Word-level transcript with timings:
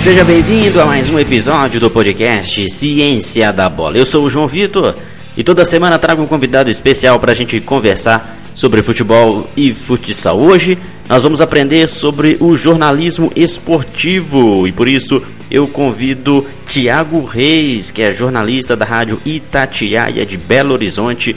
Seja 0.00 0.24
bem-vindo 0.24 0.80
a 0.80 0.86
mais 0.86 1.10
um 1.10 1.18
episódio 1.18 1.78
do 1.78 1.90
podcast 1.90 2.70
Ciência 2.70 3.52
da 3.52 3.68
Bola. 3.68 3.98
Eu 3.98 4.06
sou 4.06 4.24
o 4.24 4.30
João 4.30 4.46
Vitor 4.46 4.94
e 5.36 5.44
toda 5.44 5.62
semana 5.66 5.98
trago 5.98 6.22
um 6.22 6.26
convidado 6.26 6.70
especial 6.70 7.20
para 7.20 7.32
a 7.32 7.34
gente 7.34 7.60
conversar 7.60 8.38
sobre 8.54 8.82
futebol 8.82 9.46
e 9.54 9.74
futsal. 9.74 10.40
Hoje 10.40 10.78
nós 11.06 11.22
vamos 11.22 11.42
aprender 11.42 11.86
sobre 11.86 12.38
o 12.40 12.56
jornalismo 12.56 13.30
esportivo 13.36 14.66
e 14.66 14.72
por 14.72 14.88
isso 14.88 15.22
eu 15.50 15.68
convido 15.68 16.46
Tiago 16.66 17.22
Reis, 17.22 17.90
que 17.90 18.00
é 18.00 18.10
jornalista 18.10 18.74
da 18.74 18.86
rádio 18.86 19.20
Itatiaia 19.22 20.24
de 20.24 20.38
Belo 20.38 20.72
Horizonte, 20.72 21.36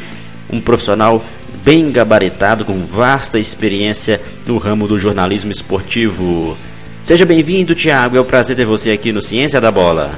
um 0.50 0.62
profissional 0.62 1.22
bem 1.66 1.92
gabaritado 1.92 2.64
com 2.64 2.86
vasta 2.86 3.38
experiência 3.38 4.22
no 4.48 4.58
ramo 4.58 4.88
do 4.88 4.98
jornalismo 4.98 5.52
esportivo. 5.52 6.58
Seja 7.04 7.26
bem-vindo, 7.26 7.76
Tiago. 7.76 8.16
É 8.16 8.22
um 8.22 8.26
prazer 8.26 8.56
ter 8.56 8.64
você 8.64 8.92
aqui 8.92 9.12
no 9.12 9.22
Ciência 9.22 9.60
da 9.60 9.70
Bola. 9.70 10.12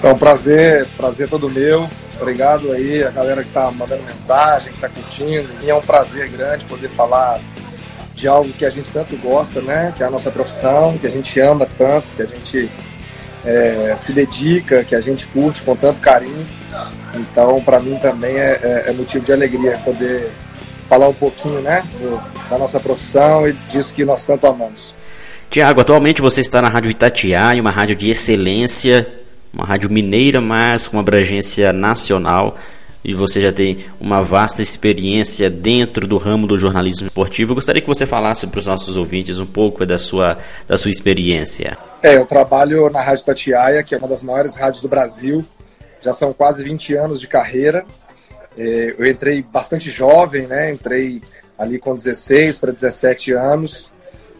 É 0.00 0.12
um 0.12 0.16
prazer, 0.16 0.86
prazer 0.96 1.28
todo 1.28 1.50
meu. 1.50 1.90
Obrigado 2.20 2.70
aí 2.70 3.02
a 3.02 3.10
galera 3.10 3.42
que 3.42 3.48
está 3.48 3.68
mandando 3.72 4.04
mensagem, 4.04 4.68
que 4.68 4.76
está 4.76 4.88
curtindo. 4.88 5.48
E 5.64 5.68
é 5.68 5.74
um 5.74 5.80
prazer 5.80 6.28
grande 6.28 6.64
poder 6.66 6.88
falar 6.90 7.40
de 8.14 8.28
algo 8.28 8.52
que 8.52 8.64
a 8.64 8.70
gente 8.70 8.88
tanto 8.92 9.16
gosta, 9.16 9.60
né? 9.62 9.92
Que 9.96 10.04
é 10.04 10.06
a 10.06 10.10
nossa 10.10 10.30
profissão, 10.30 10.96
que 10.96 11.08
a 11.08 11.10
gente 11.10 11.40
ama 11.40 11.66
tanto, 11.76 12.06
que 12.14 12.22
a 12.22 12.26
gente 12.26 12.70
é, 13.44 13.92
se 13.96 14.12
dedica, 14.12 14.84
que 14.84 14.94
a 14.94 15.00
gente 15.00 15.26
curte 15.26 15.60
com 15.62 15.74
tanto 15.74 15.98
carinho. 15.98 16.46
Então, 17.16 17.60
para 17.64 17.80
mim 17.80 17.98
também 18.00 18.36
é, 18.36 18.60
é, 18.62 18.84
é, 18.86 18.92
motivo 18.92 19.24
de 19.24 19.32
alegria 19.32 19.76
poder 19.84 20.30
falar 20.88 21.08
um 21.08 21.14
pouquinho, 21.14 21.60
né? 21.62 21.84
Do, 21.98 22.22
da 22.48 22.58
nossa 22.58 22.78
profissão 22.78 23.48
e 23.48 23.52
disso 23.72 23.92
que 23.92 24.04
nós 24.04 24.24
tanto 24.24 24.46
amamos. 24.46 24.94
Tiago, 25.52 25.82
atualmente 25.82 26.22
você 26.22 26.40
está 26.40 26.62
na 26.62 26.70
Rádio 26.70 26.90
Itatiaia, 26.90 27.60
uma 27.60 27.70
rádio 27.70 27.94
de 27.94 28.08
excelência, 28.08 29.06
uma 29.52 29.66
rádio 29.66 29.90
mineira, 29.90 30.40
mas 30.40 30.88
com 30.88 30.98
abrangência 30.98 31.74
nacional. 31.74 32.56
E 33.04 33.12
você 33.12 33.42
já 33.42 33.52
tem 33.52 33.84
uma 34.00 34.22
vasta 34.22 34.62
experiência 34.62 35.50
dentro 35.50 36.06
do 36.06 36.16
ramo 36.16 36.46
do 36.46 36.56
jornalismo 36.56 37.08
esportivo. 37.08 37.50
Eu 37.50 37.56
gostaria 37.56 37.82
que 37.82 37.86
você 37.86 38.06
falasse 38.06 38.46
para 38.46 38.60
os 38.60 38.66
nossos 38.66 38.96
ouvintes 38.96 39.38
um 39.38 39.44
pouco 39.44 39.84
da 39.84 39.98
sua, 39.98 40.38
da 40.66 40.78
sua 40.78 40.90
experiência. 40.90 41.76
É, 42.02 42.16
eu 42.16 42.24
trabalho 42.24 42.88
na 42.88 43.02
Rádio 43.02 43.24
Itatiaia, 43.24 43.82
que 43.82 43.94
é 43.94 43.98
uma 43.98 44.08
das 44.08 44.22
maiores 44.22 44.54
rádios 44.54 44.80
do 44.80 44.88
Brasil. 44.88 45.44
Já 46.00 46.14
são 46.14 46.32
quase 46.32 46.64
20 46.64 46.94
anos 46.94 47.20
de 47.20 47.28
carreira. 47.28 47.84
É, 48.56 48.94
eu 48.98 49.04
entrei 49.04 49.42
bastante 49.42 49.90
jovem, 49.90 50.46
né? 50.46 50.72
Entrei 50.72 51.20
ali 51.58 51.78
com 51.78 51.94
16 51.94 52.56
para 52.56 52.72
17 52.72 53.34
anos 53.34 53.92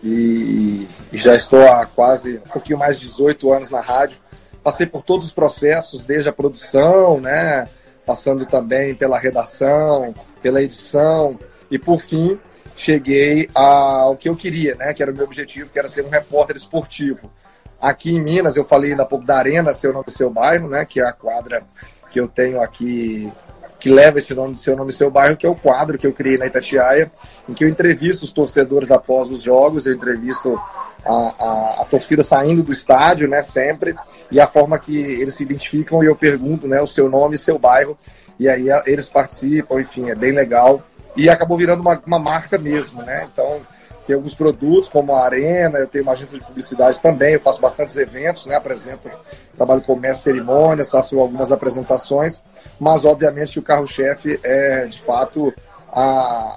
e, 0.03 0.89
e, 1.13 1.19
já 1.19 1.35
estou 1.35 1.67
há 1.67 1.87
quase 1.87 2.39
um 2.39 2.51
pouquinho 2.51 2.79
mais 2.79 2.99
de 2.99 3.07
18 3.07 3.53
anos 3.53 3.71
na 3.71 3.81
rádio. 3.81 4.19
Passei 4.63 4.87
por 4.87 5.03
todos 5.03 5.27
os 5.27 5.33
processos, 5.33 6.05
desde 6.05 6.29
a 6.29 6.33
produção, 6.33 7.21
né, 7.21 7.69
passando 8.05 8.45
também 8.47 8.95
pela 8.95 9.19
redação, 9.19 10.15
pela 10.41 10.63
edição 10.63 11.39
e 11.71 11.79
por 11.79 12.01
fim 12.01 12.39
cheguei 12.77 13.49
ao 13.55 14.17
que 14.17 14.29
eu 14.29 14.37
queria, 14.37 14.75
né, 14.75 14.93
que 14.93 15.03
era 15.03 15.13
o 15.13 15.15
meu 15.15 15.25
objetivo, 15.25 15.71
que 15.71 15.79
era 15.79 15.89
ser 15.89 16.05
um 16.05 16.09
repórter 16.09 16.57
esportivo. 16.57 17.31
Aqui 17.81 18.13
em 18.13 18.21
Minas, 18.21 18.57
eu 18.57 18.65
falei 18.65 18.93
há 18.93 19.05
pouco 19.05 19.25
da 19.25 19.37
Arena, 19.37 19.75
seu 19.75 19.93
nome, 19.93 20.07
seu 20.09 20.31
bairro, 20.31 20.69
né, 20.69 20.85
que 20.85 21.01
é 21.01 21.05
a 21.05 21.13
quadra 21.13 21.65
que 22.11 22.21
eu 22.21 22.29
tenho 22.29 22.61
aqui 22.61 23.33
que 23.83 23.91
leva 23.91 24.21
esse 24.21 24.33
nome, 24.33 24.57
seu 24.57 24.77
nome 24.77 24.93
seu 24.93 25.11
bairro, 25.11 25.37
que 25.37 25.45
é 25.45 25.51
o 25.51 25.57
quadro 25.57 25.99
que 25.99 26.07
eu 26.07 26.13
criei 26.13 26.39
na 26.39 26.47
Itatiaia, 26.47 27.11
em 27.49 27.53
que 27.53 27.65
eu 27.65 27.69
entrevisto 27.69 28.25
os 28.25 28.31
torcedores 28.31 28.93
após 28.93 29.29
os 29.29 29.43
jogos, 29.43 29.87
eu 29.87 29.93
entrevisto 29.93 30.57
a, 31.05 31.13
a, 31.13 31.83
a, 31.83 31.85
torcida 31.87 32.23
saindo 32.23 32.63
do 32.63 32.71
estádio, 32.71 33.29
né, 33.29 33.43
sempre, 33.43 33.97
e 34.31 34.39
a 34.39 34.47
forma 34.47 34.79
que 34.79 34.97
eles 34.97 35.35
se 35.35 35.43
identificam, 35.43 36.01
e 36.01 36.07
eu 36.07 36.15
pergunto, 36.15 36.69
né, 36.69 36.81
o 36.81 36.87
seu 36.87 37.11
nome 37.11 37.35
e 37.35 37.39
seu 37.39 37.59
bairro, 37.59 37.99
e 38.39 38.49
aí 38.49 38.67
eles 38.87 39.09
participam, 39.09 39.81
enfim, 39.81 40.11
é 40.11 40.15
bem 40.15 40.31
legal, 40.31 40.81
e 41.17 41.29
acabou 41.29 41.59
virando 41.59 41.81
uma, 41.81 42.01
uma 42.07 42.21
marca 42.21 42.57
mesmo, 42.57 43.03
né, 43.03 43.29
então 43.33 43.63
tem 44.07 44.17
alguns 44.17 44.35
produtos, 44.35 44.89
como 44.89 45.15
a 45.15 45.25
Arena, 45.25 45.79
eu 45.79 45.87
tenho 45.87 46.05
uma 46.05 46.13
agência 46.13 46.39
de 46.39 46.45
publicidade 46.45 47.01
também, 47.01 47.35
eu 47.35 47.41
faço 47.41 47.61
bastantes 47.61 47.97
eventos, 47.97 48.47
né? 48.47 48.57
apresento, 48.57 49.11
trabalho 49.57 49.83
com 49.83 49.95
mestre 49.95 50.33
cerimônias, 50.33 50.91
faço 50.91 51.19
algumas 51.19 51.53
apresentações, 51.53 52.43
mas 52.81 53.05
obviamente 53.05 53.59
o 53.59 53.63
carro-chefe 53.63 54.41
é, 54.43 54.87
de 54.87 55.01
fato, 55.03 55.53
a, 55.93 56.03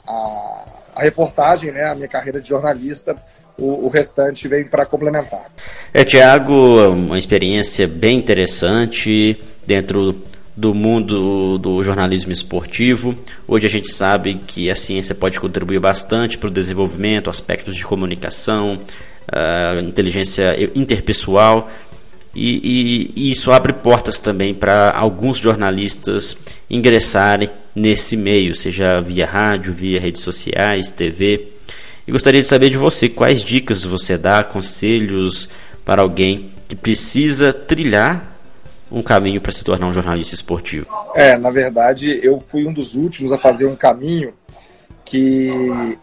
a, 0.08 0.64
a, 0.96 1.02
reportagem, 1.04 1.72
né? 1.72 1.84
a 1.84 1.96
minha 1.96 2.08
carreira 2.08 2.42
de 2.42 2.50
jornalista, 2.50 3.16
o, 3.58 3.86
o 3.86 3.90
restante 3.90 4.48
vem 4.48 4.66
para 4.66 4.86
complementar. 4.86 5.46
É, 5.94 6.04
Tiago, 6.04 6.90
uma 6.90 7.18
experiência 7.18 7.88
bem 7.88 8.18
interessante 8.18 9.40
dentro 9.66 10.16
do 10.56 10.74
mundo 10.74 11.58
do 11.58 11.84
jornalismo 11.84 12.32
esportivo. 12.32 13.18
Hoje 13.48 13.68
a 13.68 13.70
gente 13.70 13.92
sabe 13.92 14.36
que 14.48 14.70
a 14.70 14.76
ciência 14.76 15.14
pode 15.14 15.40
contribuir 15.40 15.80
bastante 15.80 16.38
para 16.38 16.48
o 16.48 16.52
desenvolvimento, 16.52 17.30
aspectos 17.30 17.76
de 17.76 17.84
comunicação, 17.84 18.80
uh, 19.28 19.80
inteligência 19.82 20.56
interpessoal, 20.74 21.70
e, 22.34 23.12
e, 23.16 23.28
e, 23.28 23.32
isso 23.32 23.50
abre 23.52 23.72
portas 23.72 24.20
também 24.20 24.54
para 24.54 24.92
alguns 24.92 25.38
jornalistas 25.38 26.36
ingressarem 26.70 27.50
nesse 27.74 28.18
meio, 28.18 28.54
seja 28.54 29.00
via 29.00 29.26
rádio, 29.26 29.74
via 29.74 30.02
redes 30.02 30.22
sociais, 30.22 30.92
TV. 30.92 31.48
E 32.06 32.12
gostaria 32.12 32.42
de 32.42 32.48
saber 32.48 32.70
de 32.70 32.78
você 32.78 33.08
quais 33.08 33.42
dicas 33.42 33.86
você 33.86 34.18
dá, 34.18 34.44
conselhos 34.44 35.50
para 35.86 36.02
alguém 36.02 36.50
que 36.68 36.76
precisa 36.76 37.54
trilhar 37.54 38.35
um 38.96 39.04
caminho 39.04 39.42
para 39.42 39.52
se 39.52 39.62
tornar 39.62 39.88
um 39.88 39.94
jornalista 39.94 40.34
esportivo? 40.34 40.88
É, 41.14 41.38
na 41.38 41.52
verdade, 41.52 42.18
eu 42.24 42.40
fui 42.40 42.66
um 42.66 42.72
dos 42.72 42.96
últimos 42.96 43.34
a 43.34 43.38
fazer 43.38 43.66
um 43.66 43.76
caminho 43.76 44.34
que 45.04 45.52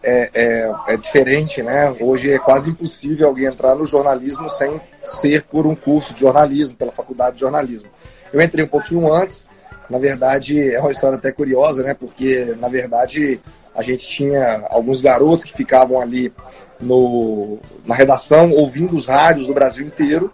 é, 0.03 0.29
é, 0.33 0.71
é, 0.87 0.97
diferente, 0.97 1.63
né? 1.63 1.91
Hoje 1.99 2.31
é 2.31 2.37
quase 2.37 2.69
impossível 2.69 3.27
alguém 3.27 3.47
entrar 3.47 3.73
no 3.73 3.83
jornalismo 3.83 4.47
sem 4.47 4.79
ser 5.03 5.43
por 5.43 5.65
um 5.65 5.75
curso 5.75 6.13
de 6.13 6.21
jornalismo, 6.21 6.77
pela 6.77 6.91
faculdade 6.91 7.35
de 7.35 7.41
jornalismo. 7.41 7.89
Eu 8.31 8.39
entrei 8.39 8.63
um 8.63 8.69
pouquinho 8.69 9.11
antes, 9.11 9.45
na 9.89 9.97
verdade 9.97 10.61
é 10.71 10.79
uma 10.79 10.91
história 10.91 11.17
até 11.17 11.31
curiosa, 11.31 11.81
né? 11.81 11.95
Porque 11.95 12.55
na 12.59 12.69
verdade 12.69 13.41
a 13.75 13.81
gente 13.81 14.07
tinha 14.07 14.67
alguns 14.69 15.01
garotos 15.01 15.43
que 15.43 15.53
ficavam 15.53 15.99
ali 15.99 16.31
no, 16.79 17.57
na 17.85 17.95
redação 17.95 18.51
ouvindo 18.51 18.95
os 18.95 19.07
rádios 19.07 19.47
do 19.47 19.53
Brasil 19.53 19.85
inteiro 19.85 20.31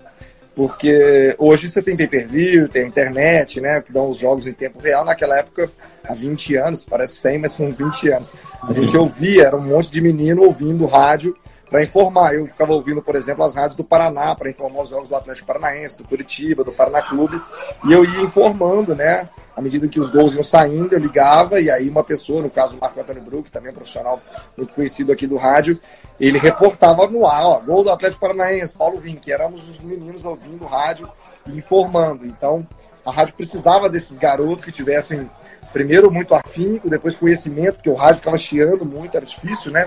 porque 0.60 1.34
hoje 1.38 1.70
você 1.70 1.82
tem 1.82 1.96
pay-per-view, 1.96 2.68
tem 2.68 2.86
internet, 2.86 3.62
né, 3.62 3.82
que 3.82 3.94
dão 3.94 4.10
os 4.10 4.18
jogos 4.18 4.46
em 4.46 4.52
tempo 4.52 4.78
real. 4.78 5.06
Naquela 5.06 5.40
época, 5.40 5.72
há 6.04 6.14
20 6.14 6.58
anos, 6.58 6.84
parece 6.84 7.16
100, 7.16 7.38
mas 7.38 7.52
são 7.54 7.72
20 7.72 8.10
anos. 8.12 8.34
A 8.62 8.74
gente 8.74 8.98
ouvia, 8.98 9.46
era 9.46 9.56
um 9.56 9.62
monte 9.62 9.90
de 9.90 10.02
menino 10.02 10.44
ouvindo 10.44 10.86
rádio 10.86 11.34
para 11.70 11.82
informar. 11.82 12.36
Eu 12.36 12.46
ficava 12.46 12.74
ouvindo, 12.74 13.02
por 13.02 13.16
exemplo, 13.16 13.42
as 13.46 13.56
rádios 13.56 13.78
do 13.78 13.86
Paraná 13.86 14.36
para 14.36 14.50
informar 14.50 14.82
os 14.82 14.90
jogos 14.90 15.08
do 15.08 15.16
Atlético 15.16 15.48
Paranaense, 15.48 15.98
do 15.98 16.04
Curitiba, 16.04 16.62
do 16.62 16.74
Paraná 16.74 17.04
Clube, 17.04 17.42
e 17.86 17.94
eu 17.94 18.04
ia 18.04 18.20
informando, 18.20 18.94
né? 18.94 19.30
À 19.60 19.62
medida 19.62 19.90
que 19.90 20.00
os 20.00 20.10
gols 20.10 20.36
iam 20.36 20.42
saindo, 20.42 20.94
eu 20.94 21.00
ligava, 21.00 21.60
e 21.60 21.70
aí 21.70 21.90
uma 21.90 22.02
pessoa, 22.02 22.42
no 22.42 22.50
caso 22.50 22.78
o 22.78 22.80
Marco 22.80 22.98
Antônio 22.98 23.22
Brook, 23.22 23.52
também 23.52 23.72
um 23.72 23.76
profissional 23.76 24.18
muito 24.56 24.74
conhecido 24.74 25.12
aqui 25.12 25.28
do 25.28 25.36
rádio, 25.36 25.78
ele 26.18 26.38
reportava 26.38 27.06
no 27.08 27.28
ar, 27.28 27.46
ó, 27.46 27.60
gol 27.60 27.84
do 27.84 27.92
Atlético 27.92 28.22
Paranaense, 28.22 28.72
Paulo 28.72 28.98
Vink, 28.98 29.30
éramos 29.30 29.68
os 29.68 29.82
meninos 29.82 30.24
ouvindo 30.24 30.66
rádio 30.66 31.12
e 31.46 31.58
informando. 31.58 32.26
Então, 32.26 32.66
a 33.06 33.12
rádio 33.12 33.34
precisava 33.36 33.90
desses 33.90 34.18
garotos 34.18 34.64
que 34.64 34.72
tivessem, 34.72 35.30
primeiro, 35.74 36.10
muito 36.10 36.34
afinco, 36.34 36.90
depois 36.90 37.18
conhecimento, 37.18 37.76
porque 37.76 37.90
o 37.90 37.96
rádio 37.96 38.20
ficava 38.20 38.38
chiando 38.38 38.86
muito, 38.86 39.18
era 39.18 39.26
difícil, 39.26 39.74
né? 39.74 39.86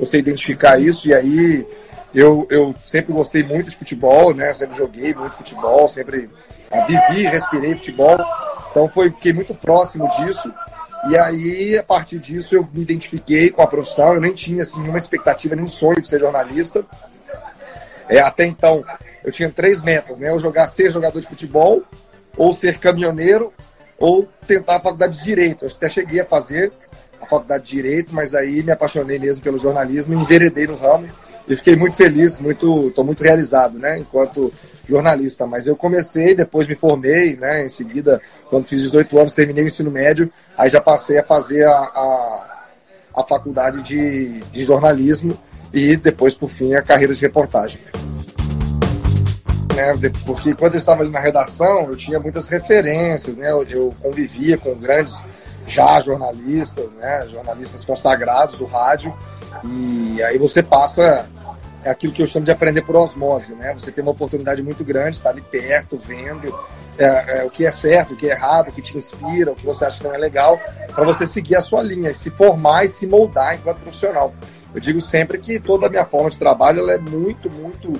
Você 0.00 0.18
identificar 0.18 0.80
isso, 0.80 1.06
e 1.06 1.14
aí 1.14 1.64
eu, 2.12 2.44
eu 2.50 2.74
sempre 2.84 3.12
gostei 3.12 3.44
muito 3.44 3.70
de 3.70 3.76
futebol, 3.76 4.34
né? 4.34 4.52
Sempre 4.52 4.76
joguei 4.76 5.14
muito 5.14 5.36
futebol, 5.36 5.86
sempre 5.86 6.28
vivi, 6.88 7.22
respirei 7.26 7.76
futebol. 7.76 8.18
Então 8.70 8.88
foi, 8.88 9.10
fiquei 9.10 9.32
muito 9.32 9.54
próximo 9.54 10.08
disso. 10.16 10.52
E 11.08 11.16
aí, 11.16 11.76
a 11.76 11.82
partir 11.82 12.18
disso, 12.18 12.54
eu 12.54 12.66
me 12.72 12.82
identifiquei 12.82 13.50
com 13.50 13.60
a 13.60 13.66
profissão. 13.66 14.14
Eu 14.14 14.20
nem 14.20 14.32
tinha 14.32 14.62
assim, 14.62 14.80
nenhuma 14.80 14.98
expectativa, 14.98 15.56
nenhum 15.56 15.68
sonho 15.68 16.00
de 16.00 16.06
ser 16.06 16.20
jornalista. 16.20 16.84
É, 18.08 18.20
até 18.20 18.46
então, 18.46 18.84
eu 19.24 19.32
tinha 19.32 19.50
três 19.50 19.82
metas, 19.82 20.18
né? 20.18 20.30
Eu 20.30 20.38
jogar, 20.38 20.66
ser 20.68 20.90
jogador 20.90 21.20
de 21.20 21.26
futebol, 21.26 21.82
ou 22.36 22.52
ser 22.52 22.78
caminhoneiro, 22.78 23.52
ou 23.98 24.28
tentar 24.46 24.76
a 24.76 24.80
faculdade 24.80 25.18
de 25.18 25.24
Direito. 25.24 25.64
Eu 25.64 25.70
até 25.70 25.88
cheguei 25.88 26.20
a 26.20 26.24
fazer 26.24 26.72
a 27.20 27.26
faculdade 27.26 27.64
de 27.64 27.70
Direito, 27.70 28.14
mas 28.14 28.34
aí 28.34 28.62
me 28.62 28.72
apaixonei 28.72 29.18
mesmo 29.18 29.42
pelo 29.42 29.58
jornalismo 29.58 30.14
enveredei 30.14 30.66
no 30.66 30.76
ramo. 30.76 31.08
E 31.48 31.56
fiquei 31.56 31.74
muito 31.74 31.96
feliz, 31.96 32.38
muito, 32.38 32.88
estou 32.88 33.04
muito 33.04 33.22
realizado, 33.22 33.78
né? 33.78 33.98
Enquanto 33.98 34.52
jornalista, 34.86 35.46
mas 35.46 35.66
eu 35.66 35.76
comecei, 35.76 36.34
depois 36.34 36.66
me 36.66 36.74
formei, 36.74 37.36
né? 37.36 37.64
Em 37.64 37.68
seguida, 37.68 38.20
quando 38.50 38.64
fiz 38.64 38.80
18 38.82 39.18
anos, 39.18 39.32
terminei 39.32 39.64
o 39.64 39.66
ensino 39.66 39.90
médio, 39.90 40.30
aí 40.56 40.68
já 40.68 40.80
passei 40.80 41.18
a 41.18 41.24
fazer 41.24 41.64
a, 41.64 41.72
a, 41.72 42.64
a 43.16 43.22
faculdade 43.24 43.82
de, 43.82 44.40
de 44.40 44.64
jornalismo 44.64 45.38
e 45.72 45.96
depois, 45.96 46.34
por 46.34 46.48
fim, 46.48 46.74
a 46.74 46.82
carreira 46.82 47.14
de 47.14 47.20
reportagem. 47.20 47.80
né? 49.74 50.10
Porque 50.26 50.54
quando 50.54 50.74
eu 50.74 50.80
estava 50.80 51.02
ali 51.02 51.10
na 51.10 51.20
redação, 51.20 51.86
eu 51.88 51.96
tinha 51.96 52.20
muitas 52.20 52.48
referências, 52.48 53.36
né? 53.36 53.50
Eu, 53.50 53.64
eu 53.64 53.94
convivia 54.00 54.58
com 54.58 54.74
grandes 54.74 55.22
já 55.66 55.98
jornalistas, 56.00 56.90
né? 56.92 57.26
Jornalistas 57.32 57.84
consagrados 57.84 58.58
do 58.58 58.66
rádio. 58.66 59.16
E 59.64 60.22
aí 60.22 60.38
você 60.38 60.62
passa 60.62 61.26
é 61.84 61.90
aquilo 61.90 62.12
que 62.12 62.22
eu 62.22 62.26
chamo 62.26 62.44
de 62.44 62.50
aprender 62.52 62.82
por 62.82 62.96
osmose, 62.96 63.54
né? 63.54 63.74
Você 63.74 63.90
tem 63.90 64.02
uma 64.02 64.12
oportunidade 64.12 64.62
muito 64.62 64.84
grande, 64.84 65.16
está 65.16 65.30
ali 65.30 65.40
perto, 65.40 65.98
vendo 66.02 66.46
é, 66.96 67.40
é, 67.40 67.44
o 67.44 67.50
que 67.50 67.64
é 67.64 67.72
certo, 67.72 68.14
o 68.14 68.16
que 68.16 68.28
é 68.28 68.32
errado, 68.32 68.68
o 68.68 68.72
que 68.72 68.80
te 68.80 68.96
inspira, 68.96 69.52
o 69.52 69.54
que 69.54 69.64
você 69.64 69.84
acha 69.84 69.98
que 69.98 70.04
não 70.04 70.14
é 70.14 70.18
legal, 70.18 70.60
para 70.94 71.04
você 71.04 71.26
seguir 71.26 71.56
a 71.56 71.62
sua 71.62 71.82
linha, 71.82 72.12
se 72.12 72.30
formar 72.30 72.84
e 72.84 72.88
se 72.88 73.06
moldar 73.06 73.56
enquanto 73.56 73.78
profissional. 73.78 74.32
Eu 74.74 74.80
digo 74.80 75.00
sempre 75.00 75.38
que 75.38 75.58
toda 75.58 75.86
a 75.86 75.90
minha 75.90 76.04
forma 76.04 76.30
de 76.30 76.38
trabalho 76.38 76.80
ela 76.80 76.92
é 76.92 76.98
muito, 76.98 77.50
muito 77.50 77.92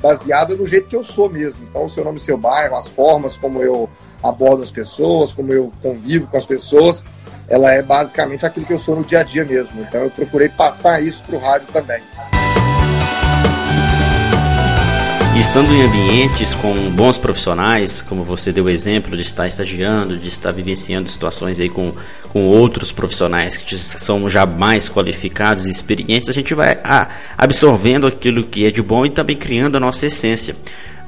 baseada 0.00 0.54
no 0.54 0.66
jeito 0.66 0.88
que 0.88 0.96
eu 0.96 1.04
sou 1.04 1.28
mesmo. 1.28 1.66
Então, 1.68 1.84
o 1.84 1.88
seu 1.88 2.02
nome, 2.02 2.18
seu 2.18 2.38
bairro, 2.38 2.74
as 2.74 2.88
formas 2.88 3.36
como 3.36 3.62
eu 3.62 3.88
abordo 4.22 4.62
as 4.62 4.70
pessoas, 4.70 5.32
como 5.32 5.52
eu 5.52 5.70
convivo 5.82 6.26
com 6.26 6.36
as 6.36 6.44
pessoas, 6.44 7.04
ela 7.48 7.70
é 7.72 7.82
basicamente 7.82 8.46
aquilo 8.46 8.66
que 8.66 8.72
eu 8.72 8.78
sou 8.78 8.96
no 8.96 9.04
dia 9.04 9.20
a 9.20 9.22
dia 9.22 9.44
mesmo. 9.44 9.82
Então, 9.82 10.02
eu 10.02 10.10
procurei 10.10 10.48
passar 10.48 11.02
isso 11.02 11.22
para 11.22 11.36
o 11.36 11.38
rádio 11.38 11.68
também. 11.68 12.02
Estando 15.40 15.72
em 15.72 15.82
ambientes 15.82 16.52
com 16.52 16.90
bons 16.90 17.16
profissionais, 17.16 18.02
como 18.02 18.22
você 18.22 18.52
deu 18.52 18.64
o 18.64 18.68
exemplo 18.68 19.16
de 19.16 19.22
estar 19.22 19.46
estagiando, 19.48 20.18
de 20.18 20.28
estar 20.28 20.52
vivenciando 20.52 21.08
situações 21.08 21.58
aí 21.58 21.70
com, 21.70 21.94
com 22.28 22.44
outros 22.44 22.92
profissionais 22.92 23.56
que 23.56 23.74
são 23.74 24.28
já 24.28 24.44
mais 24.44 24.86
qualificados 24.86 25.66
e 25.66 25.70
experientes, 25.70 26.28
a 26.28 26.32
gente 26.32 26.54
vai 26.54 26.78
ah, 26.84 27.08
absorvendo 27.38 28.06
aquilo 28.06 28.44
que 28.44 28.66
é 28.66 28.70
de 28.70 28.82
bom 28.82 29.06
e 29.06 29.10
também 29.10 29.34
criando 29.34 29.76
a 29.76 29.80
nossa 29.80 30.06
essência. 30.06 30.54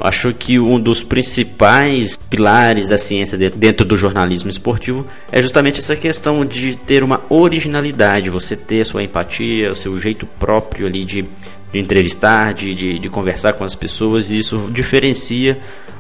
Acho 0.01 0.33
que 0.33 0.59
um 0.59 0.81
dos 0.81 1.05
principais 1.05 2.19
pilares 2.31 2.89
da 2.89 2.97
ciência 2.97 3.37
dentro 3.51 3.85
do 3.85 3.99
jornalismo 3.99 4.49
esportivo 4.49 5.07
é 5.31 5.43
justamente 5.43 5.79
essa 5.79 5.95
questão 5.95 6.45
de 6.45 6.75
ter 6.75 7.05
uma 7.05 7.21
originalidade, 7.29 8.31
você 8.31 8.57
ter 8.57 8.81
a 8.81 8.85
sua 8.87 9.03
empatia, 9.03 9.71
o 9.71 9.77
seu 9.77 10.01
jeito 10.01 10.27
próprio 10.27 10.87
ali 10.87 11.05
de 11.05 11.25
de 11.73 11.79
entrevistar, 11.79 12.53
de, 12.53 12.75
de, 12.75 12.99
de, 12.99 13.09
conversar 13.09 13.55
com 13.55 13.65
as 13.65 13.75
pessoas, 13.75 14.31
e 14.31 14.39
isso 14.39 14.69
diferencia 14.71 15.59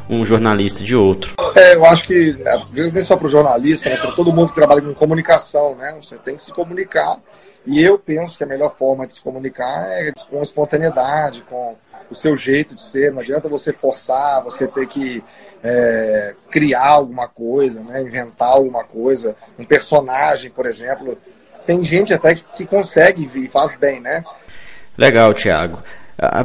um 0.09 0.25
jornalista 0.25 0.85
de 0.85 0.95
outro. 0.95 1.35
É, 1.57 1.75
eu 1.75 1.85
acho 1.87 2.07
que, 2.07 2.37
às 2.47 2.71
vezes, 2.71 2.93
nem 2.93 3.03
só 3.03 3.17
para 3.17 3.27
o 3.27 3.31
jornalista, 3.31 3.89
mas 3.89 4.01
para 4.01 4.13
todo 4.13 4.33
mundo 4.33 4.51
que 4.51 4.55
trabalha 4.55 4.83
com 4.83 4.93
comunicação, 4.93 5.75
né? 5.75 5.97
Você 6.01 6.17
tem 6.17 6.37
que 6.37 6.43
se 6.43 6.53
comunicar. 6.53 7.19
E 7.65 7.81
eu 7.81 7.99
penso 7.99 8.37
que 8.37 8.45
a 8.45 8.47
melhor 8.47 8.75
forma 8.77 9.07
de 9.07 9.15
se 9.15 9.21
comunicar 9.21 9.87
é 9.89 10.13
com 10.29 10.43
espontaneidade, 10.43 11.43
com 11.49 11.77
o 12.11 12.15
seu 12.15 12.37
jeito 12.37 12.75
de 12.75 12.83
ser. 12.83 13.13
Não 13.13 13.21
adianta 13.21 13.49
você 13.49 13.73
forçar, 13.73 14.43
você 14.43 14.67
ter 14.67 14.87
que 14.87 15.23
é, 15.63 16.35
criar 16.51 16.89
alguma 16.89 17.29
coisa, 17.29 17.81
né? 17.81 18.03
inventar 18.03 18.49
alguma 18.49 18.85
coisa, 18.85 19.37
um 19.59 19.65
personagem, 19.65 20.51
por 20.51 20.67
exemplo. 20.67 21.17
Tem 21.65 21.83
gente 21.83 22.13
até 22.13 22.35
que, 22.35 22.45
que 22.57 22.67
consegue 22.67 23.31
e 23.35 23.49
faz 23.49 23.77
bem, 23.79 24.01
né? 24.01 24.25
Legal, 24.97 25.33
Thiago. 25.35 25.83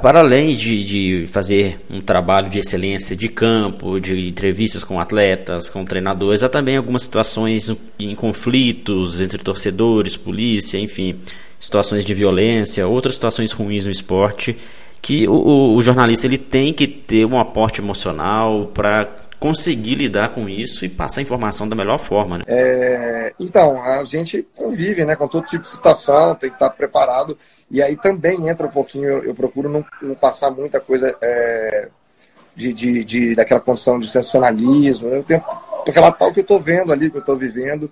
Para 0.02 0.22
além 0.22 0.56
de, 0.56 0.84
de, 0.84 1.28
fazer 1.28 1.80
um 1.90 2.02
trabalho 2.02 2.50
de 2.50 2.58
excelência 2.58 3.16
de 3.16 3.30
campo, 3.30 4.00
de 4.00 4.28
entrevistas 4.28 4.84
com 4.84 5.00
atletas, 5.00 5.70
com 5.70 5.86
treinadores, 5.86 6.44
há 6.44 6.50
também 6.50 6.78
algumas 6.78 7.04
situações 7.04 7.72
em 8.00 8.16
conflitos 8.16 9.22
entre 9.22 9.38
torcedores, 9.38 10.18
polícia, 10.18 10.80
enfim, 10.80 11.20
situações 11.60 12.06
de 12.06 12.14
violência, 12.14 12.88
outras 12.88 13.16
situações 13.16 13.52
ruins 13.52 13.86
no 13.86 13.92
esporte, 13.92 14.58
que 15.00 15.28
o, 15.28 15.76
o 15.76 15.82
jornalista 15.84 16.26
ele 16.26 16.40
tem 16.40 16.74
que 16.74 16.88
ter 16.88 17.26
um 17.26 17.40
aporte 17.40 17.80
emocional 17.80 18.72
para 18.74 19.27
conseguir 19.40 19.96
lidar 19.96 20.30
com 20.30 20.50
isso 20.50 20.86
e 20.86 20.90
passar 20.90 21.22
a 21.22 21.24
informação 21.24 21.68
da 21.68 21.76
melhor 21.76 22.00
forma. 22.00 22.40
Né? 22.40 22.44
É, 22.48 23.34
então, 23.40 23.82
a 23.82 24.04
gente 24.04 24.48
convive 24.56 25.06
né, 25.06 25.16
com 25.16 25.28
todo 25.28 25.46
tipo 25.46 25.64
de 25.64 25.70
situação, 25.70 26.36
tem 26.36 26.50
que 26.50 26.56
estar 26.56 26.70
preparado. 26.72 27.38
E 27.70 27.82
aí 27.82 27.96
também 27.98 28.50
entra 28.50 28.68
um 28.68 28.72
pouquinho, 28.72 29.06
eu, 29.06 29.24
eu 29.24 29.36
procuro 29.36 29.70
não, 29.70 29.86
não, 30.02 30.16
passar 30.16 30.50
muita 30.50 30.80
coisa 30.80 31.16
é, 31.22 31.90
de, 32.56 32.74
de, 32.74 33.04
de, 33.04 33.36
daquela 33.36 33.60
condição 33.60 34.00
de 34.00 34.08
sensacionalismo. 34.08 35.10
Eu 35.10 35.24
tento 35.24 35.46
relatar 35.88 36.28
o 36.28 36.34
que 36.34 36.40
eu 36.40 36.44
estou 36.44 36.60
vendo 36.60 36.92
ali, 36.92 37.08
o 37.08 37.12
que 37.12 37.18
eu 37.18 37.22
estou 37.22 37.38
vivendo. 37.38 37.92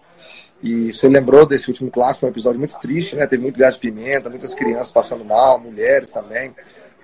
E 0.64 0.92
você 0.92 1.08
lembrou 1.08 1.46
desse 1.46 1.70
último 1.70 1.92
clássico, 1.92 2.26
um 2.26 2.30
episódio 2.30 2.60
muito 2.60 2.78
triste, 2.80 3.16
né? 3.16 3.28
Teve 3.28 3.44
muito 3.44 3.60
gás 3.60 3.76
de 3.76 3.82
pimenta, 3.82 4.30
muitas 4.30 4.54
crianças 4.54 4.92
passando 4.92 5.24
mal, 5.24 5.60
mulheres 5.60 6.12
também 6.12 6.54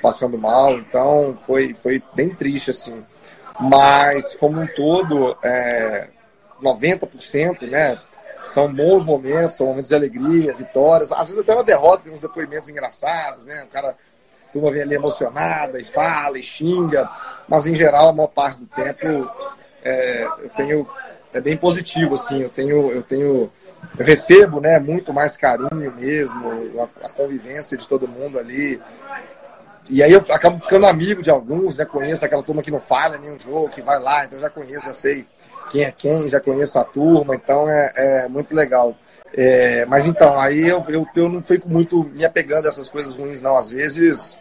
passando 0.01 0.38
mal. 0.38 0.73
Então 0.79 1.38
foi, 1.45 1.73
foi 1.73 2.01
bem 2.15 2.29
triste, 2.29 2.71
assim. 2.71 3.03
Mas, 3.62 4.36
como 4.36 4.60
um 4.60 4.68
todo, 4.68 5.38
é, 5.44 6.08
90%, 6.62 7.69
né? 7.69 8.00
São 8.46 8.74
bons 8.74 9.06
momentos, 9.06 9.56
são 9.56 9.68
momentos 9.68 9.90
de 9.90 9.96
alegria, 9.96 10.56
vitórias. 10.56 11.12
Às 11.12 11.28
vezes 11.28 11.40
até 11.40 11.54
uma 11.54 11.63
derrota, 11.63 12.04
tem 12.04 12.13
uns 12.13 12.22
depoimentos 12.22 12.69
engraçados, 12.69 13.46
né? 13.46 13.63
O 13.63 13.68
cara, 13.68 13.90
a 13.90 14.52
turma 14.52 14.72
vem 14.72 14.81
ali 14.81 14.96
emocionada 14.96 15.80
e 15.80 15.84
fala 15.84 16.40
e 16.40 16.44
xinga. 16.44 17.10
Mas, 17.48 17.68
em 17.68 17.75
geral, 17.75 18.10
a 18.10 18.13
maior 18.13 18.28
parte 18.28 18.62
do 18.62 18.68
tempo, 18.68 19.31
é, 19.84 20.24
eu 20.40 20.50
tenho... 20.50 20.88
É 21.34 21.40
bem 21.40 21.56
positivo, 21.56 22.16
assim. 22.16 22.42
Eu 22.42 22.50
tenho... 22.50 22.92
Eu 22.92 23.04
tenho 23.04 23.52
eu 23.98 24.06
recebo 24.06 24.62
né, 24.62 24.80
muito 24.80 25.13
mais 25.13 25.36
carinho 25.36 25.92
mesmo, 25.98 26.80
a, 26.80 27.08
a, 27.08 27.10
convivência 27.10 27.75
de 27.75 27.88
todo 27.88 28.08
mundo 28.08 28.38
ali. 28.38 28.80
E 29.89 30.01
aí 30.01 30.12
eu 30.12 30.24
acabo 30.30 30.60
ficando 30.62 30.86
amigo 30.86 31.22
de 31.22 31.30
alguns, 31.30 31.75
já 31.75 31.86
conheço 31.86 32.24
aquela 32.24 32.44
turma 32.44 32.62
que 32.62 32.72
não 32.72 32.80
falha 32.80 33.18
nenhum 33.18 33.38
jogo, 33.38 33.69
que 33.69 33.81
vai 33.81 34.00
lá, 34.00 34.25
então 34.25 34.39
já 34.39 34.50
conheço, 34.50 34.86
já 34.86 34.94
sei 34.94 35.25
quem 35.69 35.83
é 35.83 35.92
quem, 35.92 36.30
já 36.30 36.39
conheço 36.39 36.78
a 36.80 36.83
turma, 36.83 37.36
então 37.36 37.69
é, 37.69 37.92
é 37.95 38.28
muito 38.28 38.56
legal. 38.56 38.95
É, 39.33 39.86
mas 39.86 40.06
então, 40.06 40.39
aí 40.39 40.68
eu, 40.68 40.83
eu, 40.89 41.07
eu 41.16 41.30
não 41.30 41.42
fico 41.42 41.69
muito 41.69 42.04
me 42.04 42.25
apegando 42.25 42.66
a 42.66 42.69
essas 42.69 42.89
coisas 42.89 43.16
ruins, 43.16 43.42
não. 43.42 43.56
Às 43.56 43.72
vezes, 43.72 44.39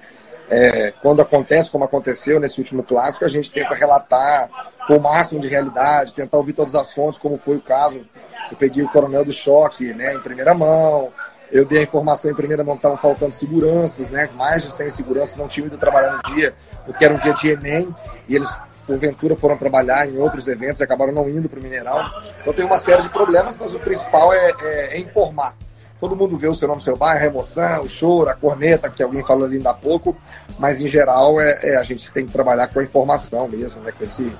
é, 0.51 0.93
quando 1.01 1.23
acontece, 1.23 1.71
como 1.71 1.85
aconteceu 1.85 2.41
nesse 2.41 2.59
último 2.59 2.83
clássico, 2.83 3.25
a 3.25 3.29
gente 3.29 3.53
tenta 3.53 3.75
relatar 3.75 4.51
com 4.87 4.97
o 4.97 5.01
máximo 5.01 5.41
de 5.41 5.49
realidade, 5.49 6.15
tentar 6.15 6.37
ouvir 6.37 6.55
todas 6.55 6.75
as 6.75 6.93
fontes, 6.93 7.21
como 7.21 7.39
foi 7.39 7.57
o 7.57 7.61
caso. 7.61 8.05
Eu 8.51 8.57
peguei 8.57 8.83
o 8.83 8.89
Coronel 8.89 9.25
do 9.25 9.33
Choque 9.33 9.95
né, 9.95 10.15
em 10.15 10.21
primeira 10.21 10.53
mão, 10.53 11.13
eu 11.53 11.65
dei 11.65 11.81
a 11.81 11.83
informação 11.83 12.31
em 12.31 12.35
primeira 12.35 12.63
mão 12.63 12.75
que 12.75 12.79
estavam 12.79 12.99
faltando 12.99 13.33
seguranças, 13.33 14.11
né? 14.11 14.29
Mais 14.35 14.63
de 14.63 14.73
100 14.73 14.91
seguranças 14.91 15.37
não 15.37 15.49
tinham 15.49 15.67
ido 15.67 15.77
trabalhar 15.77 16.13
no 16.13 16.35
dia, 16.35 16.55
porque 16.87 17.05
era 17.05 17.15
um 17.15 17.19
dia 17.19 17.35
de 17.35 17.51
Enem, 17.51 17.95
e 18.29 18.37
eles, 18.37 18.49
porventura, 18.87 19.35
foram 19.35 19.57
trabalhar 19.57 20.09
em 20.09 20.19
outros 20.19 20.47
eventos 20.49 20.81
e 20.81 20.85
acabaram 20.85 21.13
não 21.13 21.29
indo 21.29 21.49
para 21.49 21.59
o 21.59 21.63
Mineirão. 21.63 22.11
Então 22.41 22.53
tem 22.53 22.65
uma 22.65 22.79
série 22.79 23.03
de 23.03 23.11
problemas, 23.11 23.57
mas 23.59 23.75
o 23.75 23.81
principal 23.81 24.33
é, 24.33 24.53
é, 24.61 24.97
é 24.97 25.01
informar. 25.01 25.55
Todo 26.01 26.17
mundo 26.17 26.39
vê 26.39 26.49
o 26.49 26.55
seu 26.55 26.67
nome, 26.67 26.81
seu 26.81 26.97
bairro, 26.97 27.23
a 27.23 27.27
emoção, 27.27 27.83
o 27.83 27.89
choro, 27.89 28.31
a 28.31 28.35
corneta, 28.35 28.89
que 28.89 29.03
alguém 29.03 29.23
falou 29.23 29.45
ali 29.45 29.57
ainda 29.57 29.71
há 29.71 29.75
pouco, 29.75 30.17
mas 30.59 30.81
em 30.81 30.89
geral 30.89 31.39
é, 31.39 31.61
é, 31.63 31.77
a 31.77 31.83
gente 31.83 32.11
tem 32.11 32.25
que 32.25 32.33
trabalhar 32.33 32.69
com 32.69 32.81
a 32.81 32.83
informação 32.83 33.47
mesmo, 33.47 33.83
né? 33.83 33.93
com, 33.93 34.03
esse, 34.03 34.35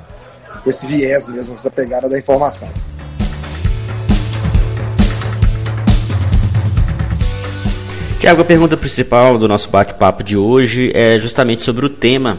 com 0.65 0.71
esse 0.71 0.87
viés 0.87 1.29
mesmo, 1.29 1.55
essa 1.55 1.71
pegada 1.71 2.09
da 2.09 2.19
informação. 2.19 2.69
Tiago, 8.21 8.43
a 8.43 8.45
pergunta 8.45 8.77
principal 8.77 9.39
do 9.39 9.49
nosso 9.49 9.71
bate-papo 9.71 10.23
de 10.23 10.37
hoje 10.37 10.93
é 10.95 11.19
justamente 11.19 11.63
sobre 11.63 11.87
o 11.87 11.89
tema 11.89 12.37